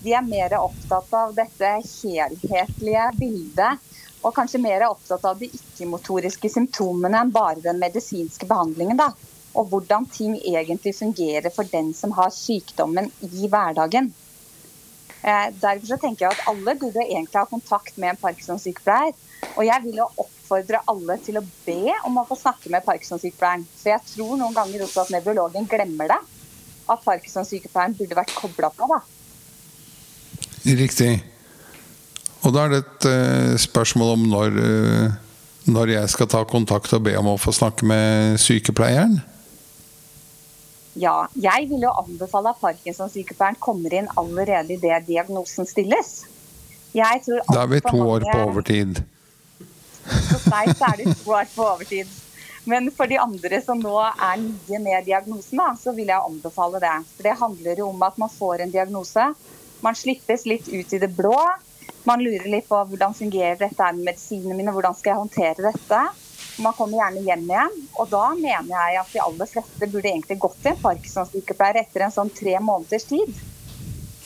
De 0.04 0.12
er 0.12 0.26
mer 0.26 0.56
opptatt 0.60 1.14
av 1.16 1.36
dette 1.38 1.70
helhetlige 1.88 3.06
bildet, 3.20 3.92
og 4.24 4.34
kanskje 4.36 4.60
mer 4.64 4.84
opptatt 4.90 5.24
av 5.28 5.40
de 5.40 5.48
ikke-motoriske 5.48 6.52
symptomene 6.52 7.22
enn 7.24 7.32
bare 7.32 7.64
den 7.64 7.80
medisinske 7.80 8.48
behandlingen. 8.50 9.00
Da. 9.00 9.12
Og 9.54 9.70
hvordan 9.72 10.08
ting 10.12 10.36
egentlig 10.42 10.96
fungerer 10.98 11.54
for 11.54 11.70
den 11.72 11.94
som 11.96 12.16
har 12.18 12.34
sykdommen 12.36 13.12
i 13.30 13.48
hverdagen. 13.48 14.12
Eh, 15.24 15.50
derfor 15.56 15.88
så 15.88 15.98
tenker 16.02 16.26
jeg 16.26 16.36
at 16.36 16.48
alle 16.52 16.76
burde 16.76 17.00
egentlig 17.06 17.40
ha 17.40 17.46
kontakt 17.48 17.96
med 17.96 18.12
en 18.12 18.20
Parkinson-sykepleier. 18.20 19.16
Og 19.56 19.64
jeg 19.64 19.84
vil 19.86 20.02
jo 20.02 20.08
oppfordre 20.20 20.82
alle 20.92 21.16
til 21.24 21.40
å 21.40 21.46
be 21.64 21.96
om 22.04 22.20
å 22.20 22.26
få 22.28 22.36
snakke 22.40 22.72
med 22.74 22.84
Parkinson-sykepleieren. 22.84 23.64
For 23.80 23.94
jeg 23.94 24.04
tror 24.12 24.36
noen 24.40 24.56
ganger 24.58 24.84
også 24.84 25.06
at 25.06 25.14
nevrologen 25.16 25.68
glemmer 25.72 26.12
det. 26.12 26.20
At 26.92 27.06
Parkinson-sykepleieren 27.06 27.96
burde 28.00 28.20
vært 28.20 28.36
kobla 28.36 28.72
på. 28.76 28.90
da. 28.92 29.00
Riktig. 30.84 31.14
Og 32.44 32.52
da 32.52 32.66
er 32.66 32.74
det 32.74 32.82
et 32.84 33.08
uh, 33.08 33.56
spørsmål 33.64 34.18
om 34.18 34.26
når, 34.28 34.58
uh, 34.60 35.14
når 35.72 35.96
jeg 35.96 36.12
skal 36.12 36.32
ta 36.32 36.44
kontakt 36.48 36.92
og 36.96 37.06
be 37.08 37.16
om 37.20 37.32
å 37.32 37.40
få 37.40 37.56
snakke 37.56 37.88
med 37.88 38.42
sykepleieren. 38.44 39.22
Ja, 41.00 41.28
jeg 41.34 41.70
vil 41.72 41.82
jo 41.88 41.92
anbefale 42.04 42.52
at 42.54 42.60
Parkinson-sykepleieren 42.62 43.58
kommer 43.62 43.94
inn 43.98 44.10
allerede 44.20 44.76
idet 44.76 45.08
diagnosen 45.08 45.66
stilles. 45.66 46.12
Jeg 46.94 47.24
tror 47.26 47.42
da 47.50 47.64
er 47.64 47.72
vi 47.72 47.80
to 47.82 48.04
år 48.06 48.26
på 48.28 48.38
overtid. 48.44 49.02
Hos 50.06 50.46
meg 50.52 50.70
så 50.78 50.92
er 50.92 51.00
det 51.00 51.16
to 51.18 51.34
år 51.34 51.50
på 51.56 51.66
overtid. 51.66 52.12
Men 52.70 52.92
for 52.96 53.10
de 53.10 53.18
andre 53.20 53.60
som 53.64 53.82
nå 53.82 53.96
er 54.04 54.38
nye 54.40 54.80
med 54.80 55.08
diagnosen, 55.10 55.60
da, 55.60 55.74
så 55.76 55.92
vil 55.98 56.12
jeg 56.14 56.22
anbefale 56.30 56.80
det. 56.84 56.96
For 57.16 57.28
det 57.28 57.40
handler 57.42 57.82
jo 57.82 57.90
om 57.90 58.06
at 58.08 58.20
man 58.22 58.32
får 58.32 58.64
en 58.64 58.72
diagnose. 58.72 59.26
Man 59.84 59.98
slippes 60.00 60.46
litt 60.48 60.70
ut 60.70 60.94
i 60.94 61.02
det 61.02 61.10
blå. 61.18 61.36
Man 62.08 62.24
lurer 62.24 62.48
litt 62.52 62.70
på 62.70 62.80
hvordan 62.88 63.16
fungerer 63.18 63.58
dette 63.60 63.90
med 63.96 64.12
medisinene 64.12 64.56
mine, 64.56 64.72
hvordan 64.76 64.96
skal 64.96 65.14
jeg 65.16 65.24
håndtere 65.24 65.72
dette. 65.72 66.04
Man 66.62 66.76
kommer 66.78 67.00
gjerne 67.00 67.24
hjem 67.26 67.46
igjen. 67.50 67.78
Og 67.98 68.10
da 68.12 68.26
mener 68.38 68.70
jeg 68.70 69.00
at 69.02 69.14
de 69.14 69.22
aller 69.24 69.50
fleste 69.50 69.90
burde 69.90 70.10
egentlig 70.12 70.40
gått 70.42 70.60
til 70.62 70.74
en 70.74 70.82
Parkinson-sykepleier 70.84 71.82
etter 71.82 72.06
en 72.06 72.14
sånn 72.14 72.34
tre 72.34 72.58
måneders 72.62 73.08
tid. 73.10 73.32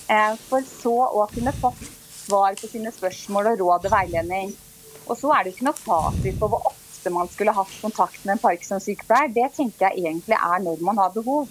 Eh, 0.08 0.34
for 0.48 0.64
så 0.68 0.96
å 1.22 1.28
kunne 1.32 1.56
fått 1.56 1.84
svar 2.28 2.58
på 2.60 2.70
sine 2.72 2.92
spørsmål 2.96 3.54
og 3.54 3.62
råd 3.62 3.88
og 3.88 3.94
veiledning. 3.94 4.52
Og 5.08 5.16
så 5.20 5.32
er 5.36 5.46
det 5.46 5.56
ikke 5.56 5.70
noe 5.70 5.80
fasit 5.80 6.40
på 6.40 6.50
hvor 6.52 6.68
ofte 6.68 7.12
man 7.14 7.30
skulle 7.32 7.56
hatt 7.56 7.76
kontakt 7.82 8.24
med 8.26 8.36
en 8.36 8.44
Parkinson-sykepleier. 8.44 9.32
Det 9.36 9.48
tenker 9.56 9.88
jeg 9.88 10.04
egentlig 10.04 10.40
er 10.40 10.64
når 10.64 10.84
man 10.84 11.00
har 11.00 11.14
behov. 11.16 11.48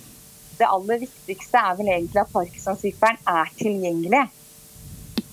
Det 0.56 0.68
aller 0.68 1.00
viktigste 1.04 1.61
er 1.61 1.78
vel 1.78 1.92
egentlig 1.92 2.23
at 2.23 2.33
Parkinson-sykepleieren 2.33 3.25
er 3.33 3.54
tilgjengelig 3.61 4.26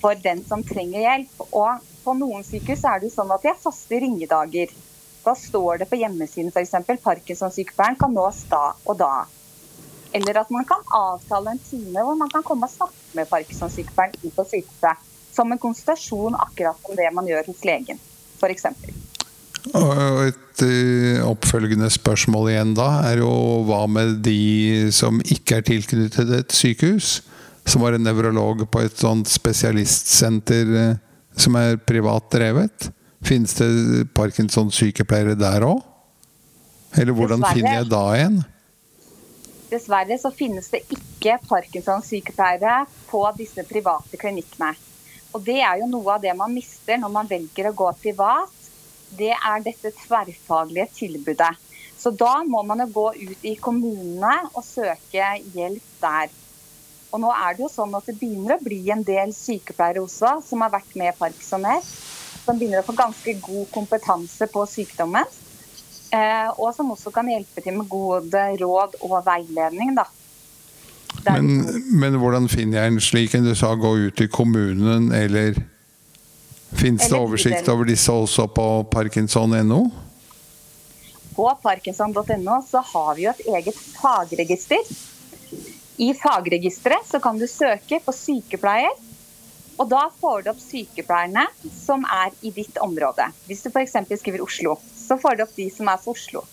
for 0.00 0.16
den 0.24 0.42
som 0.44 0.64
trenger 0.64 1.04
hjelp. 1.04 1.44
Og 1.52 1.92
på 2.04 2.16
noen 2.16 2.44
sykehus 2.44 2.84
er 2.88 3.00
det 3.00 3.08
jo 3.08 3.16
sånn 3.18 3.32
at 3.32 3.44
de 3.44 3.52
har 3.52 3.60
faste 3.60 4.00
ringedager. 4.04 4.72
Da 5.24 5.32
står 5.38 5.80
det 5.80 5.88
på 5.88 5.96
hjemmesiden 5.96 6.52
f.eks. 6.52 6.74
Parkinson-sykepleieren 7.02 7.96
kan 8.00 8.12
nås 8.12 8.42
da 8.50 8.74
og 8.84 8.98
da. 9.00 9.24
Eller 10.14 10.42
at 10.42 10.50
man 10.52 10.66
kan 10.68 10.84
avtale 10.94 11.54
en 11.54 11.62
time 11.64 12.04
hvor 12.04 12.18
man 12.18 12.30
kan 12.30 12.44
komme 12.46 12.68
og 12.68 12.74
snakke 12.74 13.16
med 13.18 13.30
Parkinson-sykepleieren 13.30 14.20
inn 14.20 14.34
på 14.36 14.44
sykehuset. 14.50 15.10
Som 15.34 15.50
en 15.50 15.58
konsultasjon 15.58 16.36
akkurat 16.38 16.78
som 16.78 16.94
det 16.94 17.08
man 17.10 17.26
gjør 17.26 17.48
hos 17.48 17.64
legen, 17.66 17.98
f.eks. 18.38 18.68
Og 19.72 20.20
et 20.28 20.62
uh, 20.62 21.24
oppfølgende 21.26 21.88
spørsmål 21.90 22.52
igjen 22.52 22.74
da, 22.76 22.88
er 23.08 23.22
jo 23.24 23.32
hva 23.66 23.80
med 23.90 24.20
de 24.22 24.92
som 24.94 25.18
ikke 25.24 25.58
er 25.58 25.66
tilknyttet 25.66 26.30
et 26.36 26.54
sykehus? 26.54 27.16
Som 27.64 27.82
har 27.82 27.96
en 27.96 28.04
nevrolog 28.04 28.66
på 28.68 28.84
et 28.84 29.00
sånt 29.00 29.30
spesialistsenter 29.32 30.70
uh, 30.76 31.00
som 31.34 31.56
er 31.58 31.80
privat 31.80 32.28
drevet? 32.36 32.92
Finnes 33.24 33.54
det 33.56 33.68
Parkinson-sykepleiere 34.16 35.36
der 35.40 35.64
òg? 35.64 35.80
Eller 36.94 37.16
hvordan 37.16 37.40
Dessverre. 37.40 37.54
finner 37.56 37.78
jeg 37.78 37.88
da 37.90 38.02
en? 38.20 38.42
Dessverre 39.70 40.18
så 40.20 40.30
finnes 40.30 40.68
det 40.70 40.82
ikke 40.92 41.38
Parkinson-sykepleiere 41.48 42.84
på 43.08 43.22
disse 43.38 43.64
private 43.66 44.20
klinikkene. 44.20 44.74
Og 45.34 45.42
det 45.42 45.56
er 45.64 45.80
jo 45.80 45.88
noe 45.90 46.14
av 46.14 46.22
det 46.22 46.34
man 46.36 46.52
mister 46.54 47.00
når 47.00 47.14
man 47.16 47.30
velger 47.30 47.70
å 47.70 47.76
gå 47.80 47.88
privat. 48.02 48.52
Det 49.16 49.32
er 49.32 49.64
dette 49.64 49.94
tverrfaglige 50.04 50.86
tilbudet. 50.94 51.54
Så 51.98 52.12
da 52.12 52.42
må 52.44 52.60
man 52.62 52.84
jo 52.84 52.90
gå 52.92 53.06
ut 53.24 53.46
i 53.48 53.54
kommunene 53.56 54.36
og 54.52 54.62
søke 54.66 55.30
hjelp 55.54 55.92
der. 56.02 56.28
Og 57.14 57.22
nå 57.22 57.30
er 57.32 57.54
det 57.54 57.64
jo 57.64 57.70
sånn 57.72 57.94
at 57.96 58.06
det 58.10 58.18
begynner 58.20 58.58
å 58.58 58.62
bli 58.62 58.82
en 58.92 59.04
del 59.06 59.32
sykepleiere 59.32 60.02
også 60.02 60.36
som 60.44 60.64
har 60.66 60.74
vært 60.74 60.92
med 60.98 61.16
Parkinsoner. 61.16 61.80
Som 62.44 62.58
begynner 62.60 62.82
å 62.82 62.86
få 62.86 62.96
ganske 62.98 63.36
god 63.40 63.70
kompetanse 63.72 64.48
på 64.52 64.64
sykdommen. 64.68 65.28
Eh, 66.14 66.50
og 66.60 66.74
som 66.76 66.92
også 66.94 67.10
kan 67.14 67.28
hjelpe 67.30 67.64
til 67.64 67.78
med 67.78 67.88
gode 67.90 68.44
råd 68.60 68.98
og 69.02 69.16
veiledning. 69.26 69.94
da. 69.96 70.06
Men, 71.24 71.64
men, 71.94 72.18
hvordan 72.20 72.50
finner 72.52 72.82
jeg 72.82 72.92
en 72.92 73.00
slik 73.00 73.34
en? 73.34 73.46
Du 73.46 73.54
sa 73.56 73.72
gå 73.78 73.94
ut 74.08 74.20
i 74.20 74.28
kommunen, 74.28 75.12
eller 75.14 75.56
Fins 76.74 77.08
det 77.08 77.14
oversikt 77.16 77.68
over 77.70 77.86
disse 77.86 78.12
også 78.12 78.48
på 78.50 78.66
parkinson.no? 78.90 79.80
På 81.34 81.46
parkinson.no 81.62 82.56
så 82.66 82.82
har 82.92 83.14
vi 83.14 83.26
jo 83.26 83.30
et 83.30 83.44
eget 83.58 83.78
fagregister. 83.94 84.82
I 86.02 86.10
fagregisteret 86.18 87.06
så 87.06 87.20
kan 87.22 87.38
du 87.38 87.46
søke 87.46 88.00
på 88.02 88.14
sykepleier, 88.14 88.94
og 89.76 89.88
da 89.90 90.04
får 90.20 90.44
du 90.44 90.50
opp 90.52 90.60
sykepleierne 90.62 91.46
som 91.74 92.04
er 92.06 92.34
i 92.46 92.52
ditt 92.54 92.78
område. 92.82 93.26
Hvis 93.48 93.64
du 93.64 93.70
f.eks. 93.72 93.96
skriver 94.20 94.44
Oslo, 94.44 94.76
så 94.94 95.18
får 95.20 95.36
du 95.36 95.46
opp 95.46 95.56
de 95.56 95.66
som 95.72 95.90
er 95.90 95.98
for 96.02 96.14
Oslo. 96.14 96.44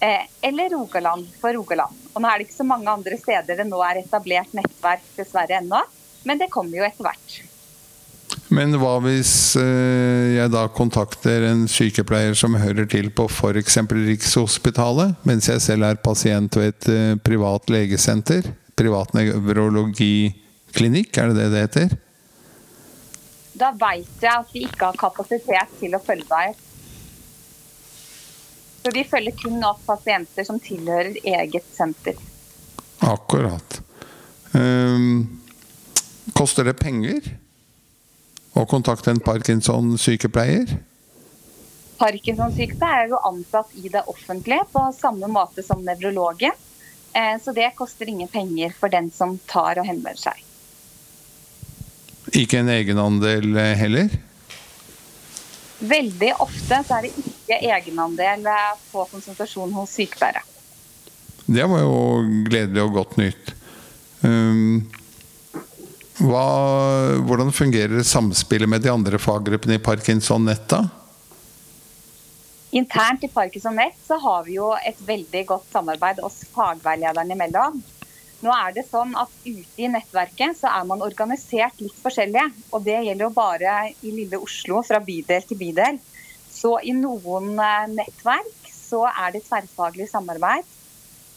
Eh, 0.00 0.28
eller 0.46 0.70
Rogaland 0.70 1.26
for 1.40 1.56
Rogaland. 1.56 2.06
Og 2.12 2.22
nå 2.22 2.28
er 2.28 2.38
det 2.38 2.46
ikke 2.46 2.60
så 2.60 2.68
mange 2.68 2.92
andre 2.92 3.18
steder 3.18 3.58
det 3.58 3.66
nå 3.66 3.80
er 3.82 4.04
etablert 4.04 4.54
nettverk, 4.56 5.04
dessverre 5.16 5.58
ennå. 5.58 5.80
Men 6.28 6.38
det 6.38 6.52
kommer 6.52 6.78
jo 6.78 6.86
etter 6.86 7.06
hvert. 7.06 7.42
Men 8.52 8.76
hva 8.78 8.98
hvis 9.02 9.56
eh, 9.58 10.36
jeg 10.36 10.52
da 10.54 10.66
kontakter 10.70 11.48
en 11.48 11.66
sykepleier 11.70 12.36
som 12.38 12.54
hører 12.60 12.86
til 12.90 13.10
på 13.14 13.26
f.eks. 13.26 13.78
Rikshospitalet, 13.90 15.16
mens 15.26 15.48
jeg 15.50 15.64
selv 15.64 15.88
er 15.88 16.02
pasient 16.02 16.58
ved 16.58 16.74
et 16.74 16.88
eh, 16.92 17.18
privat 17.18 17.70
legesenter? 17.72 18.42
Privat 18.76 19.14
nevrologiklinikk, 19.16 21.16
er 21.16 21.32
det 21.32 21.40
det 21.40 21.52
det 21.54 21.64
heter? 21.66 21.96
Da 23.56 23.72
veit 23.72 24.22
jeg 24.22 24.32
at 24.32 24.52
de 24.52 24.64
ikke 24.68 24.90
har 24.90 25.00
kapasitet 25.00 25.76
til 25.80 25.96
å 25.96 26.02
følge 26.04 26.28
deg 26.30 26.62
så 28.86 28.90
de 28.94 29.02
følger 29.04 29.34
kun 29.34 29.64
opp 29.66 29.80
pasienter 29.82 30.44
som 30.46 30.60
tilhører 30.62 31.16
eget 31.26 31.64
senter. 31.74 32.14
Akkurat. 33.02 33.80
Um, 34.52 35.40
koster 36.38 36.68
det 36.68 36.76
penger 36.78 37.32
å 38.54 38.62
kontakte 38.70 39.10
en 39.10 39.18
Parkinson-sykepleier? 39.26 40.76
Parkinson-sykepleier 41.98 43.08
er 43.08 43.10
jo 43.16 43.18
ansatt 43.26 43.74
i 43.74 43.90
det 43.90 44.04
offentlige 44.06 44.70
på 44.70 44.86
samme 44.94 45.34
måte 45.34 45.66
som 45.66 45.82
nevrologen. 45.82 46.54
Eh, 47.10 47.34
så 47.42 47.50
det 47.58 47.72
koster 47.74 48.06
ingen 48.06 48.30
penger 48.30 48.70
for 48.78 48.94
den 48.94 49.10
som 49.10 49.34
tar 49.50 49.82
og 49.82 49.90
henvender 49.90 50.28
seg. 50.28 50.45
Ikke 52.34 52.58
en 52.58 52.70
egenandel 52.72 53.52
eh, 53.54 53.74
heller? 53.78 54.10
Veldig 55.78 56.32
ofte 56.40 56.80
så 56.88 56.98
er 56.98 57.06
det 57.06 57.12
ikke 57.20 57.58
egenandel 57.70 58.46
på 58.90 59.04
konsultasjon 59.12 59.74
hos 59.76 59.92
sykepleiere. 59.98 60.42
Det 61.46 61.66
var 61.70 61.84
jo 61.84 61.98
gledelig 62.48 62.82
og 62.82 62.94
godt 62.96 63.18
nytt. 63.20 63.52
Um, 64.24 64.86
hva, 66.16 66.46
hvordan 67.28 67.52
fungerer 67.54 68.02
samspillet 68.02 68.70
med 68.70 68.82
de 68.82 68.90
andre 68.90 69.20
faggruppene 69.20 69.76
i 69.76 69.82
Parkinson 69.82 70.48
Nett, 70.48 70.64
da? 70.72 70.86
Internt 72.76 73.22
i 73.24 73.28
Parkinson 73.30 73.76
Nett 73.78 74.00
så 74.06 74.18
har 74.20 74.42
vi 74.48 74.56
jo 74.56 74.72
et 74.80 74.98
veldig 75.06 75.44
godt 75.48 75.68
samarbeid 75.72 76.18
oss 76.24 76.42
fagveilederne 76.56 77.36
imellom. 77.36 77.78
Nå 78.44 78.52
er 78.52 78.74
det 78.76 78.84
sånn 78.84 79.14
at 79.16 79.32
Ute 79.46 79.80
i 79.80 79.88
nettverket 79.88 80.58
så 80.58 80.68
er 80.68 80.84
man 80.88 81.04
organisert 81.04 81.80
litt 81.80 81.96
forskjellig. 82.02 82.44
Og 82.76 82.84
det 82.84 82.98
gjelder 82.98 83.24
jo 83.24 83.32
bare 83.36 83.76
i 84.04 84.12
lille 84.12 84.40
Oslo, 84.42 84.82
fra 84.84 85.00
bydel 85.04 85.46
til 85.48 85.60
bydel. 85.60 86.00
Så 86.52 86.76
i 86.84 86.92
noen 86.96 87.54
eh, 87.56 87.84
nettverk 87.92 88.70
så 88.72 89.04
er 89.08 89.34
det 89.34 89.44
tverrfaglig 89.46 90.08
samarbeid 90.10 90.64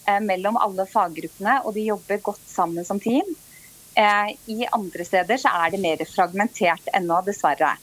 eh, 0.08 0.20
mellom 0.24 0.60
alle 0.60 0.86
faggruppene, 0.88 1.62
og 1.66 1.76
de 1.76 1.88
jobber 1.90 2.22
godt 2.24 2.44
sammen 2.48 2.88
som 2.88 3.00
team. 3.04 3.28
Eh, 3.96 4.34
I 4.52 4.68
andre 4.72 5.08
steder 5.08 5.40
så 5.42 5.52
er 5.64 5.74
det 5.74 5.84
mer 5.84 6.04
fragmentert 6.08 6.92
ennå, 6.96 7.22
dessverre. 7.28 7.76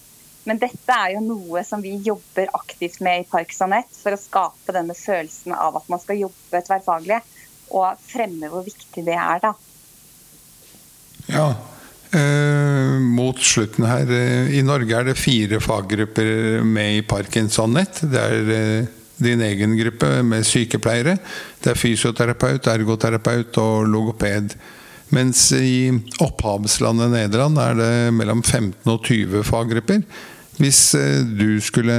Men 0.46 0.60
dette 0.62 0.94
er 0.94 1.16
jo 1.16 1.24
noe 1.24 1.64
som 1.66 1.80
vi 1.82 1.96
jobber 2.06 2.52
aktivt 2.54 3.00
med 3.02 3.24
i 3.24 3.26
Parksonett 3.26 3.90
for 3.98 4.14
å 4.14 4.20
skape 4.20 4.76
denne 4.76 4.94
følelsen 4.94 5.56
av 5.56 5.80
at 5.80 5.88
man 5.90 6.00
skal 6.02 6.20
jobbe 6.20 6.60
tverrfaglig 6.68 7.18
og 7.74 8.02
fremme 8.06 8.50
hvor 8.52 8.64
viktig 8.66 9.04
det 9.06 9.16
er, 9.16 9.40
da. 9.42 9.54
Ja. 11.32 11.48
Eh, 12.16 12.98
mot 13.02 13.38
slutten 13.42 13.86
her. 13.88 14.10
Eh, 14.12 14.54
I 14.58 14.62
Norge 14.66 14.94
er 14.94 15.08
det 15.08 15.18
fire 15.18 15.58
faggrupper 15.60 16.62
med 16.64 17.00
i 17.00 17.02
Parkinson-nett. 17.06 18.04
Det 18.06 18.22
er 18.22 18.54
eh, 18.54 18.94
din 19.22 19.42
egen 19.42 19.74
gruppe 19.78 20.22
med 20.22 20.46
sykepleiere. 20.46 21.16
Det 21.62 21.72
er 21.72 21.80
fysioterapeut, 21.80 22.70
ergoterapeut 22.70 23.58
og 23.62 23.86
logoped. 23.90 24.56
Mens 25.14 25.48
i 25.54 25.90
opphavslandet 26.22 27.12
Nederland 27.12 27.60
er 27.62 27.76
det 27.78 27.92
mellom 28.16 28.42
15 28.42 28.90
og 28.90 29.04
20 29.06 29.44
faggrupper. 29.46 30.02
Hvis 30.60 30.80
eh, 30.98 31.22
du 31.26 31.58
skulle 31.64 31.96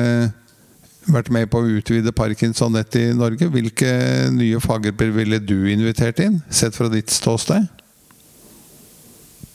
vært 1.14 1.32
med 1.34 1.50
på 1.52 1.62
å 1.62 1.74
utvide 1.80 2.14
Parkinson-nett 2.16 2.96
i 3.00 3.06
Norge, 3.16 3.50
hvilke 3.52 3.90
nye 4.34 4.60
faggrupper 4.64 5.14
ville 5.16 5.40
du 5.40 5.70
invitert 5.72 6.22
inn, 6.24 6.42
sett 6.50 6.76
fra 6.78 6.90
ditt 6.92 7.12
ståsted? 7.14 7.68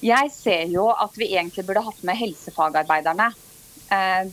Jeg 0.02 0.32
ser 0.34 0.66
jo 0.72 0.88
at 0.90 1.14
vi 1.14 1.30
egentlig 1.30 1.64
burde 1.68 1.84
hatt 1.86 2.00
med 2.06 2.18
helsefagarbeiderne. 2.18 3.28
Eh, 3.94 4.32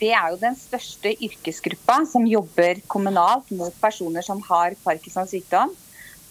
det 0.00 0.10
er 0.12 0.32
jo 0.32 0.40
den 0.40 0.56
største 0.58 1.12
yrkesgruppa 1.14 2.00
som 2.10 2.26
jobber 2.28 2.82
kommunalt 2.90 3.52
mot 3.54 3.74
personer 3.80 4.24
som 4.26 4.42
har 4.48 4.74
Parkinsons 4.82 5.30
sykdom. 5.32 5.72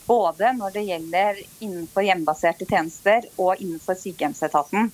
Både 0.05 0.51
når 0.53 0.75
det 0.75 0.83
gjelder 0.89 1.39
innenfor 1.63 2.05
hjemmebaserte 2.05 2.67
tjenester 2.69 3.25
og 3.41 3.55
innenfor 3.63 3.97
sykehjemsetaten. 3.97 4.91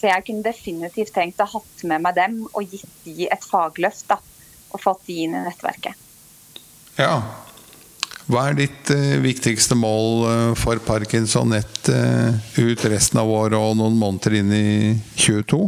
Så 0.00 0.08
jeg 0.08 0.24
kunne 0.24 0.46
definitivt 0.46 1.12
tenkt 1.12 1.42
å 1.44 1.48
hatt 1.50 1.82
med 1.90 2.06
meg 2.06 2.16
dem 2.16 2.38
og 2.54 2.62
gitt 2.72 2.94
de 3.04 3.28
et 3.28 3.44
fagløft. 3.44 4.06
da, 4.08 4.16
Og 4.70 4.82
fått 4.82 5.06
de 5.08 5.22
inn 5.24 5.36
i 5.36 5.44
nettverket. 5.44 6.08
Ja. 6.98 7.14
Hva 8.30 8.46
er 8.50 8.58
ditt 8.58 8.90
uh, 8.94 9.18
viktigste 9.24 9.74
mål 9.78 10.10
uh, 10.22 10.32
for 10.58 10.78
Parkinson 10.86 11.50
Nett 11.50 11.88
uh, 11.90 12.30
ut 12.60 12.84
resten 12.92 13.18
av 13.22 13.30
året 13.30 13.58
og 13.58 13.78
noen 13.80 13.96
måneder 13.98 14.36
inn 14.38 14.52
i 14.54 14.66
2022? 15.16 15.64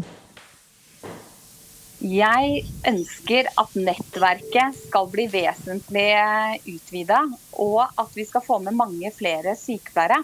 Jeg 2.03 2.63
ønsker 2.91 3.49
at 3.63 3.75
nettverket 3.79 4.79
skal 4.89 5.11
bli 5.11 5.29
vesentlig 5.31 6.09
utvida, 6.67 7.21
og 7.63 7.83
at 7.87 8.15
vi 8.19 8.27
skal 8.27 8.43
få 8.43 8.59
med 8.63 8.75
mange 8.75 9.11
flere 9.15 9.55
sykepleiere. 9.59 10.19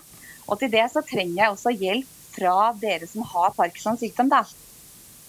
Og 0.48 0.58
til 0.58 0.72
det 0.72 0.88
så 0.90 1.04
trenger 1.06 1.42
jeg 1.42 1.54
også 1.54 1.74
hjelp 1.74 2.14
fra 2.34 2.56
dere 2.78 3.06
som 3.10 3.22
har 3.30 3.54
Parkinsons 3.54 4.02
sykdom. 4.02 4.30
Da. 4.32 4.42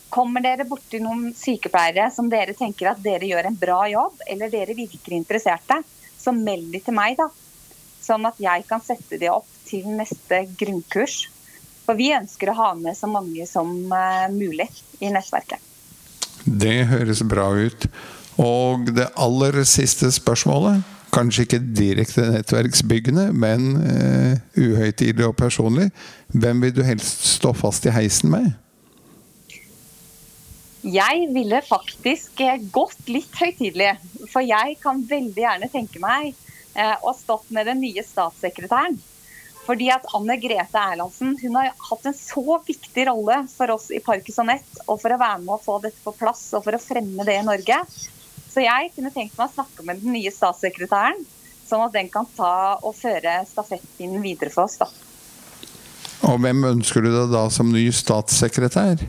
Kommer 0.09 0.41
dere 0.41 0.65
borti 0.65 1.01
noen 1.03 1.29
sykepleiere 1.37 2.09
som 2.13 2.29
dere 2.31 2.55
tenker 2.57 2.89
at 2.91 3.01
dere 3.03 3.29
gjør 3.29 3.49
en 3.49 3.57
bra 3.59 3.83
jobb, 3.91 4.23
eller 4.27 4.49
dere 4.49 4.77
virker 4.77 5.13
interesserte, 5.17 5.81
så 6.17 6.33
meld 6.35 6.71
de 6.73 6.81
til 6.83 6.97
meg, 6.97 7.17
da. 7.19 7.29
Sånn 8.01 8.25
at 8.25 8.39
jeg 8.41 8.65
kan 8.69 8.81
sette 8.81 9.19
de 9.21 9.29
opp 9.29 9.49
til 9.69 9.85
neste 9.93 10.43
grunnkurs. 10.57 11.27
For 11.85 11.97
vi 11.97 12.11
ønsker 12.13 12.51
å 12.51 12.57
ha 12.57 12.69
med 12.77 12.97
så 12.97 13.09
mange 13.09 13.45
som 13.49 13.69
mulig 14.33 14.69
i 15.01 15.11
nettverket. 15.13 15.61
Det 16.45 16.85
høres 16.89 17.21
bra 17.27 17.49
ut. 17.53 17.89
Og 18.39 18.89
det 18.95 19.09
aller 19.19 19.57
siste 19.67 20.09
spørsmålet, 20.15 20.85
kanskje 21.13 21.45
ikke 21.45 21.59
direkte 21.75 22.27
nettverksbyggende, 22.29 23.29
men 23.33 23.69
uh, 23.81 24.33
uhøytidelig 24.55 25.27
og 25.27 25.35
personlig. 25.37 25.89
Hvem 26.33 26.61
vil 26.63 26.75
du 26.77 26.83
helst 26.87 27.25
stå 27.35 27.53
fast 27.57 27.89
i 27.89 27.93
heisen 27.93 28.31
med? 28.31 28.51
Jeg 30.81 31.27
ville 31.35 31.59
faktisk 31.65 32.39
gått 32.71 33.09
litt 33.11 33.33
høytidelig. 33.35 33.97
For 34.31 34.45
jeg 34.45 34.77
kan 34.83 35.01
veldig 35.09 35.43
gjerne 35.43 35.71
tenke 35.71 35.99
meg 36.03 36.35
å 36.79 37.09
ha 37.09 37.15
stått 37.17 37.49
med 37.55 37.67
den 37.67 37.81
nye 37.83 38.03
statssekretæren. 38.05 38.99
Fordi 39.69 39.89
at 39.93 40.07
Anne 40.17 40.33
Grete 40.41 40.81
Erlandsen 40.81 41.35
hun 41.43 41.57
har 41.59 41.73
hatt 41.89 42.05
en 42.09 42.15
så 42.17 42.55
viktig 42.65 43.03
rolle 43.05 43.43
for 43.51 43.75
oss 43.75 43.89
i 43.93 43.99
Parkinson 44.01 44.47
Nett, 44.49 44.69
og 44.87 44.97
for 45.01 45.13
å 45.13 45.19
være 45.19 45.43
med 45.43 45.53
å 45.53 45.61
få 45.61 45.75
dette 45.83 46.01
på 46.01 46.15
plass 46.17 46.47
og 46.57 46.63
for 46.65 46.73
å 46.73 46.81
fremme 46.81 47.25
det 47.27 47.35
i 47.37 47.45
Norge. 47.45 47.77
Så 48.49 48.63
jeg 48.63 48.89
kunne 48.95 49.13
tenkt 49.13 49.37
meg 49.37 49.45
å 49.45 49.55
snakke 49.59 49.85
med 49.85 50.01
den 50.01 50.15
nye 50.15 50.31
statssekretæren, 50.33 51.21
sånn 51.69 51.85
at 51.85 51.93
den 51.93 52.09
kan 52.09 52.25
ta 52.33 52.79
og 52.79 52.97
føre 52.97 53.43
stafettpinnen 53.51 54.23
videre 54.25 54.49
for 54.53 54.65
oss. 54.65 54.79
da. 54.81 54.89
Og 56.25 56.41
hvem 56.41 56.65
ønsker 56.71 57.05
du 57.05 57.11
deg 57.13 57.29
da 57.35 57.45
som 57.53 57.69
ny 57.69 57.85
statssekretær? 57.93 59.05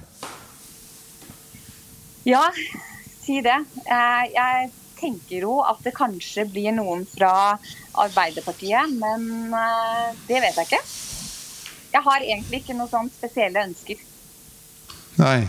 Ja, 2.30 2.46
si 3.20 3.40
det. 3.44 3.58
Jeg 3.86 4.70
tenker 5.00 5.46
jo 5.46 5.60
at 5.64 5.80
det 5.84 5.94
kanskje 5.96 6.46
blir 6.48 6.74
noen 6.76 7.06
fra 7.08 7.32
Arbeiderpartiet, 8.00 8.92
men 9.00 9.54
uh, 9.54 10.10
det 10.28 10.42
vet 10.44 10.60
jeg 10.60 10.68
ikke. 10.68 10.82
Jeg 11.90 12.06
har 12.06 12.26
egentlig 12.26 12.62
ikke 12.62 12.76
noen 12.78 12.90
sånn 12.92 13.10
spesielle 13.12 13.64
ønsker. 13.66 14.04
Nei. 15.18 15.48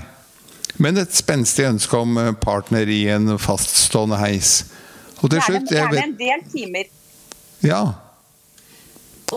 Men 0.82 0.98
et 0.98 1.14
spenstig 1.14 1.68
ønske 1.68 2.00
om 2.00 2.18
eh, 2.18 2.32
partner 2.42 2.90
i 2.90 3.04
en 3.14 3.36
faststående 3.42 4.18
heis. 4.22 4.64
Og 5.22 5.30
til 5.30 5.44
slutt 5.46 5.70
Gjerne 5.70 6.06
en 6.08 6.16
del 6.18 6.46
timer. 6.50 6.90
Ja. 7.62 7.82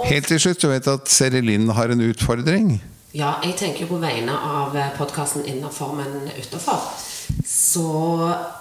Helt 0.09 0.30
til 0.30 0.40
slutt 0.40 0.62
du 0.62 0.70
vet 0.70 0.88
at 0.90 1.11
Seri 1.12 1.42
Linn 1.44 1.68
har 1.76 1.92
en 1.92 2.00
utfordring. 2.07 2.78
Ja, 3.14 3.37
jeg 3.44 3.59
tenker 3.61 3.90
på 3.90 4.00
vegne 4.02 4.35
av 4.35 4.74
eh, 4.78 4.94
podkasten 4.96 5.44
Innafor, 5.46 5.92
men 5.98 6.30
utafor. 6.38 6.88
Så 7.46 7.87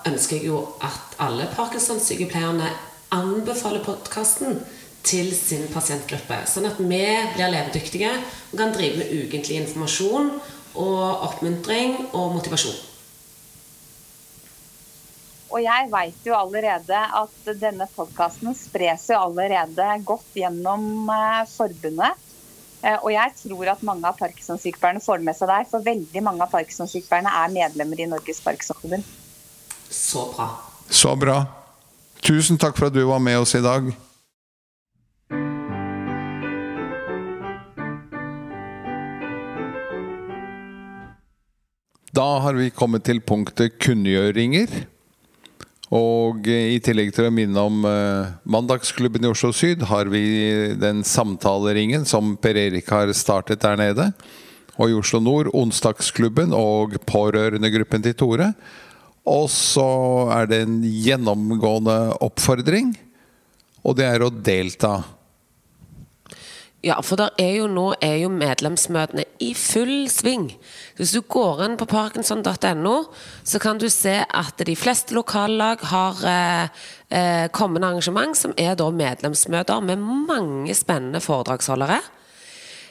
ønsker 0.08 0.38
jeg 0.38 0.50
jo 0.52 0.62
at 0.84 1.18
alle 1.24 1.50
Parkinson-sykepleierne 1.56 2.72
anbefaler 3.14 3.84
podkasten 3.86 4.62
til 5.04 5.30
sin 5.36 5.68
pasientgruppe. 5.74 6.40
Sånn 6.48 6.70
at 6.70 6.80
vi 6.80 6.88
blir 7.36 7.52
levedyktige 7.52 8.14
og 8.16 8.58
kan 8.60 8.74
drive 8.76 9.04
med 9.04 9.14
ukentlig 9.24 9.60
informasjon 9.62 10.32
og 10.80 11.28
oppmuntring 11.28 11.98
og 12.14 12.34
motivasjon. 12.40 12.80
Og 15.54 15.62
jeg 15.62 15.90
veit 15.92 16.26
jo 16.26 16.34
allerede 16.34 17.00
at 17.20 17.50
denne 17.62 17.86
podkasten 17.94 18.56
spres 18.58 19.06
jo 19.12 19.20
allerede 19.20 19.86
godt 20.08 20.40
gjennom 20.40 21.12
eh, 21.14 21.44
forbundet. 21.52 22.32
Eh, 22.84 23.00
og 23.00 23.14
jeg 23.14 23.32
tror 23.40 23.70
at 23.72 23.84
mange 23.88 24.08
av 24.10 24.18
Parkinson-sykepleierne 24.20 25.04
får 25.04 25.22
det 25.22 25.28
med 25.30 25.38
seg 25.38 25.52
der. 25.52 25.68
For 25.72 25.86
veldig 25.86 26.24
mange 26.26 26.44
av 26.44 26.52
Parkinson-sykepleierne 26.52 27.32
er 27.32 27.54
medlemmer 27.56 28.04
i 28.04 28.10
Norges 28.12 28.44
Parkinsonforbund. 28.44 29.08
Så 29.88 30.26
bra. 30.36 30.50
Så 30.92 31.14
bra. 31.20 31.38
Tusen 32.24 32.60
takk 32.60 32.76
for 32.80 32.90
at 32.90 32.96
du 32.96 33.04
var 33.08 33.24
med 33.24 33.40
oss 33.40 33.56
i 33.56 33.64
dag. 33.64 33.88
Da 42.14 42.28
har 42.44 42.54
vi 42.60 42.70
kommet 42.70 43.08
til 43.08 43.24
punktet 43.26 43.80
kunngjøringer. 43.82 44.84
Og 45.94 46.48
i 46.50 46.80
tillegg 46.82 47.12
til 47.14 47.28
å 47.28 47.34
minne 47.34 47.62
om 47.62 47.84
uh, 47.86 48.32
Mandagsklubben 48.50 49.28
i 49.28 49.30
Oslo 49.30 49.52
Syd, 49.54 49.84
har 49.92 50.10
vi 50.10 50.24
den 50.80 51.04
samtaleringen 51.06 52.08
som 52.10 52.34
Per 52.42 52.58
Erik 52.58 52.90
har 52.90 53.12
startet 53.14 53.62
der 53.62 53.78
nede. 53.78 54.08
Og 54.82 54.90
i 54.90 54.98
Oslo 54.98 55.22
Nord 55.22 55.52
Onsdagsklubben 55.54 56.56
og 56.58 56.98
pårørendegruppen 57.06 58.02
til 58.08 58.18
Tore. 58.18 58.50
Og 59.30 59.46
så 59.54 59.90
er 60.34 60.50
det 60.50 60.64
en 60.64 60.80
gjennomgående 60.82 61.98
oppfordring, 62.26 62.96
og 63.86 64.00
det 64.00 64.08
er 64.10 64.26
å 64.26 64.34
delta. 64.34 64.98
Ja, 66.84 66.98
for 67.00 67.22
er 67.40 67.54
jo 67.56 67.68
nå 67.72 67.94
er 68.04 68.18
jo 68.26 68.30
medlemsmøtene 68.34 69.24
i 69.40 69.54
full 69.56 70.10
sving. 70.12 70.50
Hvis 70.98 71.14
du 71.16 71.22
går 71.32 71.62
inn 71.64 71.78
på 71.80 71.88
parkinson.no, 71.88 72.96
så 73.48 73.62
kan 73.64 73.80
du 73.80 73.86
se 73.88 74.18
at 74.28 74.60
de 74.68 74.76
fleste 74.76 75.16
lokallag 75.16 75.80
har 75.94 76.20
eh, 76.28 76.82
eh, 77.08 77.46
kommende 77.56 77.88
arrangement, 77.88 78.36
som 78.36 78.52
er 78.60 78.76
da 78.76 78.90
medlemsmøter 78.92 79.80
med 79.80 80.04
mange 80.04 80.76
spennende 80.76 81.24
foredragsholdere. 81.24 82.02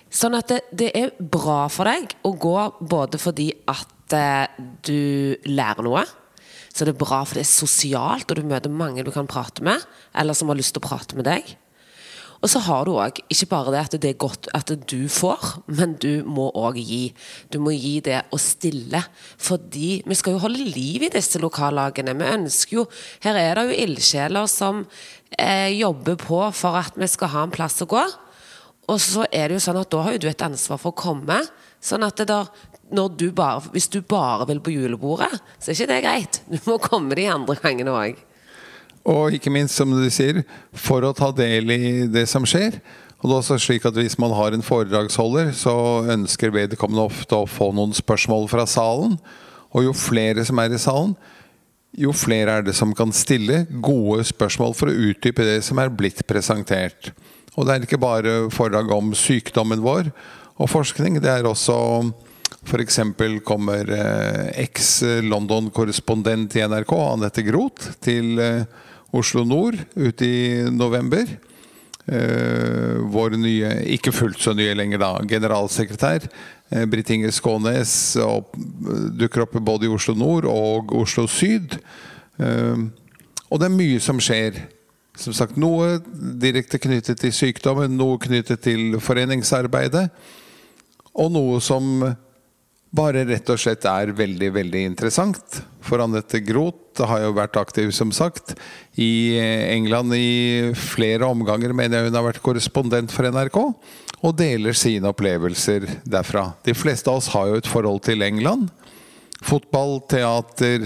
Sånn 0.08 0.38
at 0.40 0.48
det, 0.48 0.62
det 0.72 0.88
er 0.96 1.12
bra 1.20 1.66
for 1.72 1.92
deg 1.92 2.16
å 2.24 2.32
gå 2.32 2.56
både 2.80 3.20
fordi 3.20 3.50
at 3.68 4.16
eh, 4.16 4.56
du 4.88 5.36
lærer 5.52 5.84
noe, 5.84 6.06
så 6.72 6.88
det 6.88 6.94
er 6.94 7.04
bra 7.04 7.20
for 7.26 7.36
det 7.36 7.44
er 7.44 7.52
sosialt, 7.52 8.32
og 8.32 8.40
du 8.40 8.48
møter 8.48 8.72
mange 8.72 9.04
du 9.04 9.12
kan 9.12 9.28
prate 9.28 9.60
med, 9.60 9.84
eller 10.16 10.32
som 10.32 10.48
har 10.48 10.56
lyst 10.56 10.72
til 10.72 10.80
å 10.80 10.88
prate 10.88 11.20
med 11.20 11.28
deg. 11.28 11.58
Og 12.42 12.50
så 12.50 12.58
har 12.66 12.86
du 12.86 12.96
òg 12.98 13.20
ikke 13.30 13.46
bare 13.52 13.70
det 13.70 13.80
at 13.84 13.94
det 14.02 14.08
er 14.10 14.18
godt 14.18 14.48
at 14.56 14.72
du 14.90 15.06
får, 15.12 15.62
men 15.70 15.94
du 16.02 16.24
må 16.26 16.48
òg 16.58 16.80
gi. 16.82 17.12
Du 17.54 17.60
må 17.62 17.70
gi 17.76 18.00
det 18.02 18.18
å 18.34 18.40
stille. 18.42 18.98
Fordi 19.38 20.00
vi 20.08 20.16
skal 20.18 20.34
jo 20.34 20.42
holde 20.42 20.66
liv 20.66 21.06
i 21.06 21.12
disse 21.14 21.38
lokallagene. 21.42 22.16
Vi 22.18 22.32
ønsker 22.34 22.80
jo 22.80 22.86
Her 23.22 23.38
er 23.38 23.54
det 23.60 23.66
jo 23.68 23.78
ildsjeler 23.84 24.50
som 24.50 24.82
eh, 25.38 25.70
jobber 25.78 26.18
på 26.18 26.42
for 26.50 26.80
at 26.82 26.98
vi 26.98 27.06
skal 27.10 27.30
ha 27.36 27.46
en 27.46 27.54
plass 27.54 27.78
å 27.84 27.90
gå. 27.90 28.02
Og 28.90 28.98
så 28.98 29.28
er 29.30 29.48
det 29.48 29.60
jo 29.60 29.64
sånn 29.68 29.78
at 29.78 29.92
da 29.94 30.02
har 30.02 30.16
jo 30.16 30.24
du 30.24 30.28
et 30.32 30.44
ansvar 30.48 30.82
for 30.82 30.90
å 30.90 30.98
komme. 30.98 31.38
Sånn 31.82 32.02
at 32.02 32.18
det 32.18 32.26
der, 32.32 32.50
du 32.90 33.28
bare, 33.30 33.62
hvis 33.70 33.86
du 33.88 34.00
bare 34.02 34.50
vil 34.50 34.60
på 34.60 34.74
julebordet, 34.74 35.30
så 35.62 35.70
er 35.70 35.78
ikke 35.78 35.90
det 35.94 36.02
greit. 36.08 36.42
Du 36.50 36.58
må 36.66 36.80
komme 36.82 37.14
de 37.14 37.30
andre 37.30 37.56
gangene 37.62 37.94
òg. 37.94 38.18
Og 39.08 39.34
ikke 39.34 39.50
minst, 39.50 39.74
som 39.74 39.90
du 39.90 40.04
sier, 40.14 40.42
for 40.72 41.02
å 41.02 41.14
ta 41.16 41.32
del 41.34 41.72
i 41.74 42.06
det 42.10 42.26
som 42.30 42.46
skjer. 42.46 42.78
Og 43.22 43.28
det 43.28 43.34
er 43.34 43.40
også 43.40 43.58
slik 43.62 43.84
at 43.86 43.98
Hvis 43.98 44.18
man 44.18 44.34
har 44.34 44.54
en 44.54 44.62
foredragsholder, 44.66 45.52
så 45.54 46.02
ønsker 46.10 46.54
vedkommende 46.54 47.06
ofte 47.06 47.34
å 47.38 47.46
få 47.46 47.72
noen 47.74 47.94
spørsmål 47.94 48.48
fra 48.50 48.66
salen. 48.66 49.18
Og 49.72 49.86
jo 49.86 49.92
flere 49.96 50.44
som 50.44 50.58
er 50.58 50.74
i 50.74 50.78
salen, 50.78 51.14
jo 51.98 52.12
flere 52.16 52.58
er 52.58 52.62
det 52.64 52.74
som 52.74 52.94
kan 52.96 53.12
stille 53.12 53.66
gode 53.84 54.24
spørsmål 54.24 54.74
for 54.74 54.88
å 54.88 54.96
utdype 55.10 55.44
det 55.44 55.62
som 55.66 55.78
er 55.78 55.92
blitt 55.92 56.26
presentert. 56.26 57.12
Og 57.52 57.66
det 57.66 57.74
er 57.74 57.82
ikke 57.84 58.00
bare 58.00 58.50
foredrag 58.52 58.90
om 58.94 59.12
sykdommen 59.16 59.82
vår 59.84 60.08
og 60.56 60.70
forskning. 60.72 61.20
Det 61.20 61.30
er 61.30 61.44
også 61.48 61.76
F.eks. 62.62 62.98
kommer 63.44 63.90
eh, 63.90 64.62
eks-London-korrespondent 64.62 66.56
i 66.56 66.62
NRK, 66.70 66.92
Anette 66.94 67.42
Groth, 67.44 67.98
til 68.04 68.38
eh, 68.40 68.64
Oslo 69.12 69.44
Nord 69.44 69.78
ut 69.94 70.22
i 70.24 70.64
november. 70.72 71.28
Eh, 72.06 72.98
vår 73.12 73.36
nye, 73.38 73.76
ikke 73.94 74.10
fullt 74.14 74.40
så 74.42 74.56
nye 74.58 74.74
lenger 74.74 74.98
da, 74.98 75.10
generalsekretær 75.30 76.24
eh, 76.26 76.82
Britt 76.90 77.12
Inger 77.14 77.30
Skånes 77.30 77.92
eh, 78.18 78.56
dukker 79.20 79.44
opp 79.44 79.54
både 79.62 79.86
i 79.86 79.92
Oslo 79.92 80.16
Nord 80.18 80.48
og 80.50 80.90
Oslo 80.98 81.28
Syd. 81.30 81.76
Eh, 82.42 82.82
og 83.52 83.60
det 83.60 83.68
er 83.68 83.76
mye 83.76 84.00
som 84.02 84.18
skjer. 84.22 84.64
Som 85.20 85.36
sagt, 85.36 85.58
noe 85.60 85.98
direkte 86.40 86.80
knyttet 86.80 87.20
til 87.20 87.34
sykdommen, 87.36 87.94
noe 88.00 88.16
knyttet 88.18 88.64
til 88.64 88.96
foreningsarbeidet. 88.96 90.06
Og 91.20 91.28
noe 91.34 91.60
som 91.60 92.00
bare 92.92 93.24
rett 93.24 93.48
og 93.48 93.60
slett 93.60 93.86
er 93.88 94.12
veldig, 94.16 94.50
veldig 94.52 94.82
interessant. 94.90 95.60
For 95.82 96.02
Anette 96.04 96.42
Groth 96.44 97.00
har 97.08 97.22
jo 97.24 97.32
vært 97.36 97.56
aktiv, 97.56 97.90
som 97.96 98.12
sagt, 98.12 98.52
i 99.00 99.38
England 99.72 100.12
i 100.16 100.72
flere 100.76 101.28
omganger, 101.32 101.72
mener 101.72 101.98
jeg 101.98 102.10
hun 102.10 102.18
har 102.20 102.26
vært 102.28 102.42
korrespondent 102.44 103.14
for 103.14 103.28
NRK, 103.32 103.58
og 104.22 104.36
deler 104.38 104.76
sine 104.76 105.08
opplevelser 105.08 105.88
derfra. 106.04 106.50
De 106.66 106.76
fleste 106.76 107.10
av 107.10 107.22
oss 107.22 107.32
har 107.32 107.48
jo 107.48 107.62
et 107.62 107.70
forhold 107.70 108.04
til 108.06 108.22
England. 108.22 108.68
Fotball, 109.42 109.98
teater, 110.12 110.84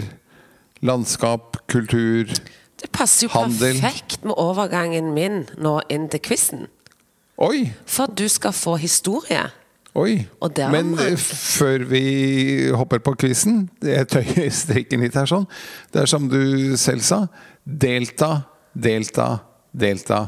landskap, 0.86 1.58
kultur. 1.68 2.30
handel 2.30 2.54
Det 2.76 2.88
passer 2.94 3.26
jo 3.26 3.34
Handel. 3.34 3.80
perfekt 3.80 4.24
med 4.24 4.38
overgangen 4.38 5.12
min 5.16 5.44
nå 5.58 5.80
inn 5.92 6.08
til 6.12 6.22
quizen. 6.22 6.66
Oi! 7.36 7.72
For 7.84 8.08
du 8.08 8.28
skal 8.32 8.54
få 8.56 8.78
historie. 8.80 9.48
Oi. 9.96 10.26
Men 10.72 10.92
eh, 11.00 11.16
før 11.16 11.86
vi 11.88 12.04
hopper 12.76 13.00
på 13.00 13.14
quizen 13.22 13.62
Jeg 13.80 14.08
tøyer 14.12 14.50
strikken 14.52 15.00
litt 15.04 15.16
her 15.16 15.28
sånn. 15.30 15.46
Det 15.92 16.02
er 16.02 16.10
som 16.10 16.28
du 16.28 16.76
selv 16.80 17.04
sa. 17.06 17.22
Delta, 17.64 18.46
delta, 18.76 19.30
delta 19.72 20.20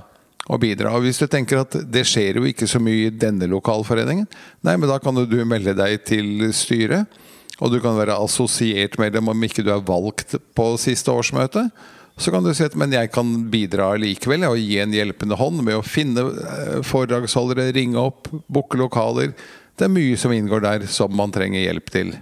og 0.48 0.62
bidra. 0.62 0.94
Og 0.96 1.04
hvis 1.04 1.20
du 1.20 1.26
tenker 1.28 1.60
at 1.60 1.76
det 1.84 2.06
skjer 2.08 2.40
jo 2.40 2.48
ikke 2.48 2.68
så 2.70 2.80
mye 2.80 3.10
i 3.10 3.12
denne 3.12 3.48
lokalforeningen, 3.50 4.28
nei, 4.64 4.76
men 4.76 4.88
da 4.88 4.96
kan 5.02 5.16
du 5.20 5.38
melde 5.44 5.76
deg 5.76 6.00
til 6.08 6.48
styret. 6.56 7.20
Og 7.58 7.72
du 7.74 7.80
kan 7.82 7.98
være 7.98 8.16
assosiert 8.16 8.96
medlem 9.02 9.28
om 9.32 9.44
ikke 9.44 9.64
du 9.66 9.72
er 9.74 9.84
valgt 9.84 10.36
på 10.56 10.70
siste 10.80 11.12
årsmøte. 11.12 11.66
Så 12.18 12.32
kan 12.34 12.42
du 12.42 12.50
si 12.54 12.64
at 12.66 12.74
men 12.78 12.94
jeg 12.94 13.12
kan 13.14 13.28
bidra 13.50 13.92
likevel 14.00 14.46
og 14.48 14.58
gi 14.58 14.80
en 14.82 14.94
hjelpende 14.94 15.38
hånd 15.38 15.62
med 15.62 15.78
å 15.78 15.86
finne 15.86 16.24
eh, 16.26 16.78
foredragsholdere, 16.86 17.70
ringe 17.76 18.00
opp, 18.00 18.30
booke 18.50 18.78
lokaler. 18.78 19.34
Det 19.78 19.86
er 19.86 19.94
mye 19.94 20.18
som 20.18 20.34
inngår 20.34 20.64
der 20.64 20.86
som 20.90 21.14
man 21.14 21.30
trenger 21.34 21.62
hjelp 21.62 21.90
til. 21.94 22.16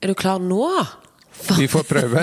Er 0.00 0.08
du 0.08 0.16
klar 0.16 0.40
nå? 0.40 0.64
Vi 1.58 1.68
får 1.68 1.84
prøve. 1.88 2.22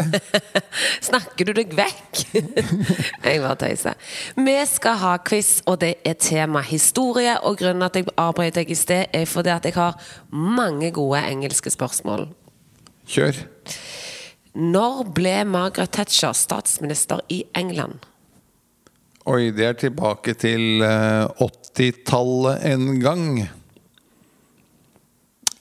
Snakker 1.09 1.45
du 1.45 1.53
deg 1.57 1.73
vekk? 1.77 2.23
jeg 3.25 3.41
bare 3.43 3.57
tøyser. 3.61 3.97
Vi 4.37 4.55
skal 4.69 4.97
ha 5.01 5.13
quiz, 5.25 5.59
og 5.69 5.79
det 5.81 5.95
er 6.05 6.17
tema 6.21 6.61
historie. 6.65 7.35
Og 7.45 7.59
grunnen 7.61 7.85
at 7.85 7.97
jeg 7.97 8.09
avbrøt 8.17 8.57
deg 8.57 8.73
i 8.73 8.77
sted, 8.77 9.13
er 9.13 9.29
fordi 9.29 9.53
at 9.53 9.65
jeg 9.69 9.77
har 9.77 9.97
mange 10.33 10.91
gode 10.95 11.21
engelske 11.29 11.73
spørsmål. 11.73 12.27
Kjør. 13.07 13.43
Når 14.57 15.03
ble 15.13 15.35
Margaret 15.45 15.93
Thatcher 15.93 16.33
statsminister 16.33 17.21
i 17.29 17.43
England? 17.57 18.01
Oi, 19.27 19.51
det 19.51 19.65
er 19.67 19.77
tilbake 19.77 20.33
til 20.39 20.81
eh, 20.81 21.27
80-tallet 21.43 22.63
en 22.71 22.93
gang. 23.03 23.31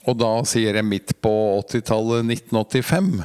Og 0.07 0.15
da 0.21 0.31
sier 0.47 0.77
jeg 0.79 0.87
midt 0.87 1.17
på 1.25 1.33
80-tallet 1.67 2.29
1985. 2.31 3.25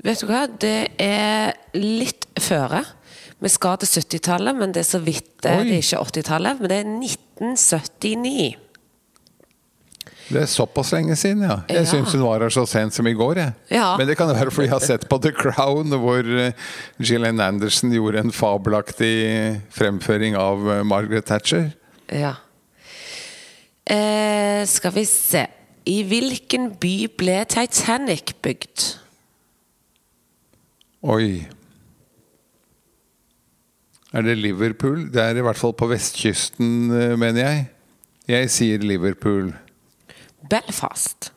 Vet 0.00 0.22
du 0.22 0.26
hva, 0.30 0.46
det 0.62 0.76
er 1.04 1.52
litt 1.76 2.24
føre. 2.40 2.80
Vi 3.40 3.48
skal 3.52 3.76
til 3.82 3.88
70-tallet, 4.00 4.56
men 4.56 4.72
det 4.72 4.82
er 4.84 4.88
så 4.88 5.00
vidt 5.04 5.28
det 5.44 5.52
er 5.52 5.68
ikke 5.76 6.00
80-tallet. 6.06 6.60
Men 6.62 6.72
det 6.72 6.78
er 6.80 6.88
1979. 6.88 8.56
Det 10.30 10.38
er 10.44 10.46
såpass 10.46 10.92
lenge 10.94 11.16
siden, 11.18 11.42
ja. 11.42 11.56
Jeg 11.68 11.82
Ja. 11.84 11.90
syns 11.90 12.12
hun 12.14 12.22
var 12.22 12.40
her 12.44 12.52
så 12.54 12.62
sent 12.68 12.94
som 12.94 13.06
i 13.10 13.12
går, 13.18 13.34
jeg. 13.40 13.52
Ja. 13.74 13.96
Men 13.98 14.06
det 14.06 14.16
kan 14.16 14.28
være 14.30 14.50
fordi 14.54 14.68
jeg 14.68 14.72
har 14.76 14.84
sett 14.86 15.08
på 15.10 15.18
The 15.20 15.32
Crown, 15.34 15.90
hvor 15.90 16.22
eh, 16.22 16.52
Gillian 17.02 17.40
Anderson 17.40 17.90
gjorde 17.90 18.20
en 18.22 18.30
fabelaktig 18.30 19.60
fremføring 19.74 20.36
av 20.38 20.62
eh, 20.70 20.82
Margaret 20.86 21.26
Thatcher. 21.26 21.72
Ja. 22.12 22.34
Eh, 23.90 24.62
skal 24.70 24.92
vi 24.94 25.04
se 25.08 25.46
I 25.90 26.02
hvilken 26.06 26.68
by 26.80 26.94
ble 27.18 27.40
Titanic 27.50 28.34
bygd? 28.44 28.84
Oi. 31.10 31.46
Er 34.12 34.26
det 34.26 34.36
Liverpool? 34.38 35.06
Det 35.10 35.22
er 35.22 35.38
i 35.40 35.44
hvert 35.46 35.58
fall 35.58 35.72
på 35.78 35.88
vestkysten, 35.90 36.90
eh, 36.92 37.16
mener 37.18 37.40
jeg. 37.46 37.66
Jeg 38.30 38.50
sier 38.52 38.78
Liverpool. 38.84 39.52
Belfast. 40.50 41.30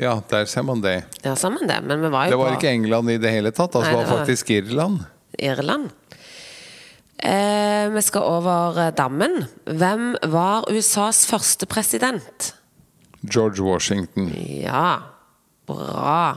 Ja, 0.00 0.16
der 0.30 0.44
ser 0.50 0.64
man 0.66 0.80
det. 0.82 1.04
Der 1.22 1.36
ser 1.38 1.52
man 1.54 1.68
det, 1.70 1.78
men 1.86 2.02
vi 2.02 2.10
var 2.10 2.26
jo 2.26 2.30
Det 2.34 2.38
var 2.40 2.50
på 2.56 2.58
ikke 2.60 2.72
England 2.74 3.10
i 3.14 3.18
det 3.22 3.30
hele 3.30 3.52
tatt. 3.54 3.76
Altså, 3.78 3.92
Nei, 3.92 4.00
det 4.02 4.10
var- 4.10 4.18
faktisk 4.18 4.50
Irland. 4.50 4.98
Irland. 5.38 5.90
Eh, 7.24 7.88
vi 7.94 8.02
skal 8.04 8.26
over 8.28 8.78
eh, 8.82 8.92
dammen. 8.96 9.46
Hvem 9.64 10.12
var 10.28 10.66
USAs 10.68 11.24
første 11.26 11.66
president? 11.66 12.50
George 13.24 13.64
Washington. 13.64 14.28
Ja, 14.60 14.98
bra. 15.66 16.36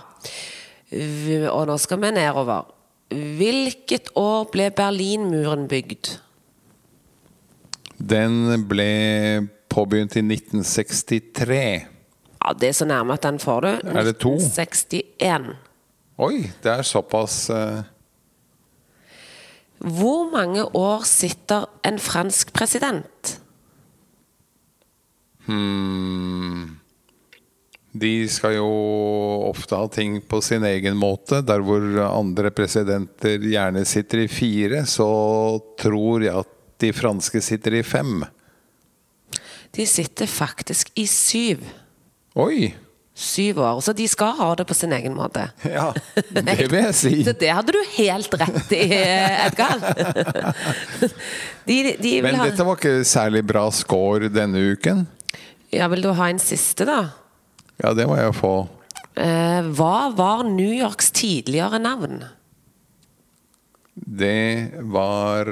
Og 1.52 1.68
nå 1.68 1.76
skal 1.84 2.00
vi 2.06 2.14
nedover. 2.16 2.70
Hvilket 3.12 4.14
år 4.20 4.48
ble 4.52 4.70
Berlinmuren 4.76 5.68
bygd? 5.68 6.14
Den 7.98 8.64
ble 8.70 8.88
påbegynt 9.72 10.16
i 10.16 10.24
1963. 10.24 11.60
Ja, 12.38 12.54
Det 12.54 12.70
er 12.70 12.78
så 12.78 12.88
nærme 12.88 13.14
at 13.18 13.24
den 13.28 13.40
får 13.40 13.62
du. 13.62 13.70
Er 13.92 14.04
det 14.08 14.18
to? 14.24 14.38
61. 14.40 15.52
Oi, 16.18 16.48
det 16.64 16.72
er 16.72 16.88
såpass 16.88 17.50
eh, 17.54 17.84
Hvor 19.78 20.32
mange 20.32 20.64
år 20.76 21.06
sitter 21.06 21.68
en 21.86 22.00
fransk 22.02 22.54
president? 22.54 23.38
hmm. 25.48 26.78
De 27.98 28.28
skal 28.30 28.58
jo 28.60 28.68
ofte 29.48 29.78
ha 29.78 29.88
ting 29.90 30.20
på 30.30 30.42
sin 30.46 30.66
egen 30.68 30.98
måte. 31.00 31.42
Der 31.46 31.64
hvor 31.66 31.86
andre 32.06 32.52
presidenter 32.54 33.42
gjerne 33.42 33.86
sitter 33.90 34.26
i 34.26 34.32
fire, 34.32 34.84
så 34.86 35.08
tror 35.80 36.26
jeg 36.26 36.36
at 36.44 36.54
de 36.84 36.92
franske 36.94 37.42
sitter 37.42 37.80
i 37.80 37.86
fem. 37.86 38.22
De 39.74 39.86
sitter 39.90 40.30
faktisk 40.30 40.92
i 40.96 41.08
syv. 41.10 41.64
Oi! 42.38 42.74
Syv 43.18 43.58
år. 43.60 43.80
Så 43.82 43.94
de 43.98 44.06
skal 44.08 44.36
ha 44.38 44.52
det 44.56 44.68
på 44.70 44.76
sin 44.78 44.92
egen 44.94 45.16
måte. 45.18 45.48
Ja, 45.66 45.88
det 46.30 46.68
vil 46.70 46.84
jeg 46.84 46.94
si. 46.94 47.14
Så 47.26 47.34
det 47.34 47.50
hadde 47.50 47.74
du 47.74 47.80
helt 47.96 48.36
rett 48.38 48.76
i, 48.78 48.84
Edgar. 48.94 49.82
De, 51.68 51.78
de 52.00 52.12
Men 52.24 52.38
dette 52.40 52.64
var 52.64 52.78
ikke 52.78 53.02
særlig 53.04 53.42
bra 53.44 53.66
score 53.76 54.30
denne 54.32 54.62
uken. 54.72 55.02
Ja, 55.74 55.90
Vil 55.92 56.06
du 56.06 56.14
ha 56.16 56.30
en 56.32 56.40
siste, 56.40 56.86
da? 56.88 57.10
Ja, 57.82 57.92
det 57.98 58.06
må 58.08 58.16
jeg 58.16 58.38
få. 58.38 58.54
Eh, 59.20 59.68
hva 59.76 60.08
var 60.16 60.46
New 60.48 60.72
Yorks 60.72 61.12
tidligere 61.12 61.82
navn? 61.84 62.22
Det 63.98 64.78
var 64.94 65.52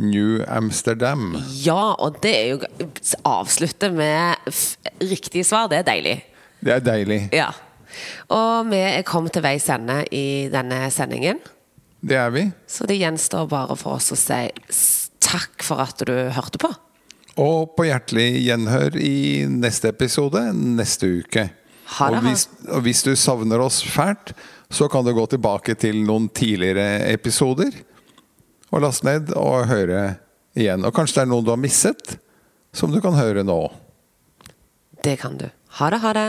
New 0.00 0.40
Amsterdam. 0.48 1.34
Ja, 1.60 1.92
og 1.98 2.22
det 2.22 2.32
er 2.38 2.46
jo 2.54 2.90
Avslutte 3.28 3.90
med 3.92 4.38
riktig 5.02 5.44
svar. 5.50 5.68
Det 5.68 5.82
er 5.82 5.90
deilig. 5.90 6.20
Det 6.62 6.76
er 6.76 6.84
deilig. 6.86 7.20
Ja. 7.34 7.50
Og 8.32 8.70
vi 8.70 8.78
er 8.78 9.02
kommet 9.06 9.34
til 9.34 9.44
veis 9.44 9.66
ende 9.72 10.02
i 10.14 10.48
denne 10.52 10.84
sendingen. 10.94 11.42
Det 12.02 12.18
er 12.18 12.30
vi. 12.34 12.46
Så 12.66 12.86
det 12.88 12.98
gjenstår 12.98 13.48
bare 13.50 13.76
for 13.78 13.98
oss 13.98 14.12
å 14.14 14.18
si 14.18 14.40
takk 15.22 15.62
for 15.66 15.82
at 15.84 16.02
du 16.06 16.14
hørte 16.34 16.60
på. 16.62 16.70
Og 17.40 17.74
på 17.76 17.86
hjertelig 17.88 18.42
gjenhør 18.44 18.96
i 19.00 19.44
neste 19.48 19.92
episode 19.92 20.44
neste 20.52 21.08
uke. 21.22 21.46
Ha 21.98 22.08
det, 22.08 22.18
og, 22.18 22.26
hvis, 22.26 22.44
og 22.68 22.84
hvis 22.86 23.02
du 23.06 23.12
savner 23.18 23.62
oss 23.62 23.80
fælt, 23.84 24.34
så 24.72 24.88
kan 24.88 25.04
du 25.04 25.12
gå 25.16 25.24
tilbake 25.28 25.76
til 25.76 26.02
noen 26.06 26.28
tidligere 26.32 27.04
episoder. 27.12 27.72
Og 28.72 28.84
laste 28.84 29.08
ned 29.08 29.34
og 29.36 29.66
høre 29.68 30.04
igjen. 30.56 30.84
Og 30.86 30.94
kanskje 30.96 31.20
det 31.20 31.26
er 31.26 31.32
noen 31.32 31.44
du 31.44 31.52
har 31.52 31.60
misset, 31.60 32.16
som 32.72 32.92
du 32.92 33.00
kan 33.04 33.16
høre 33.18 33.44
nå. 33.44 33.60
Det 35.04 35.18
kan 35.20 35.36
du. 35.40 35.48
Ha 35.78 35.90
det, 35.92 36.00
ha 36.04 36.14
det. 36.16 36.28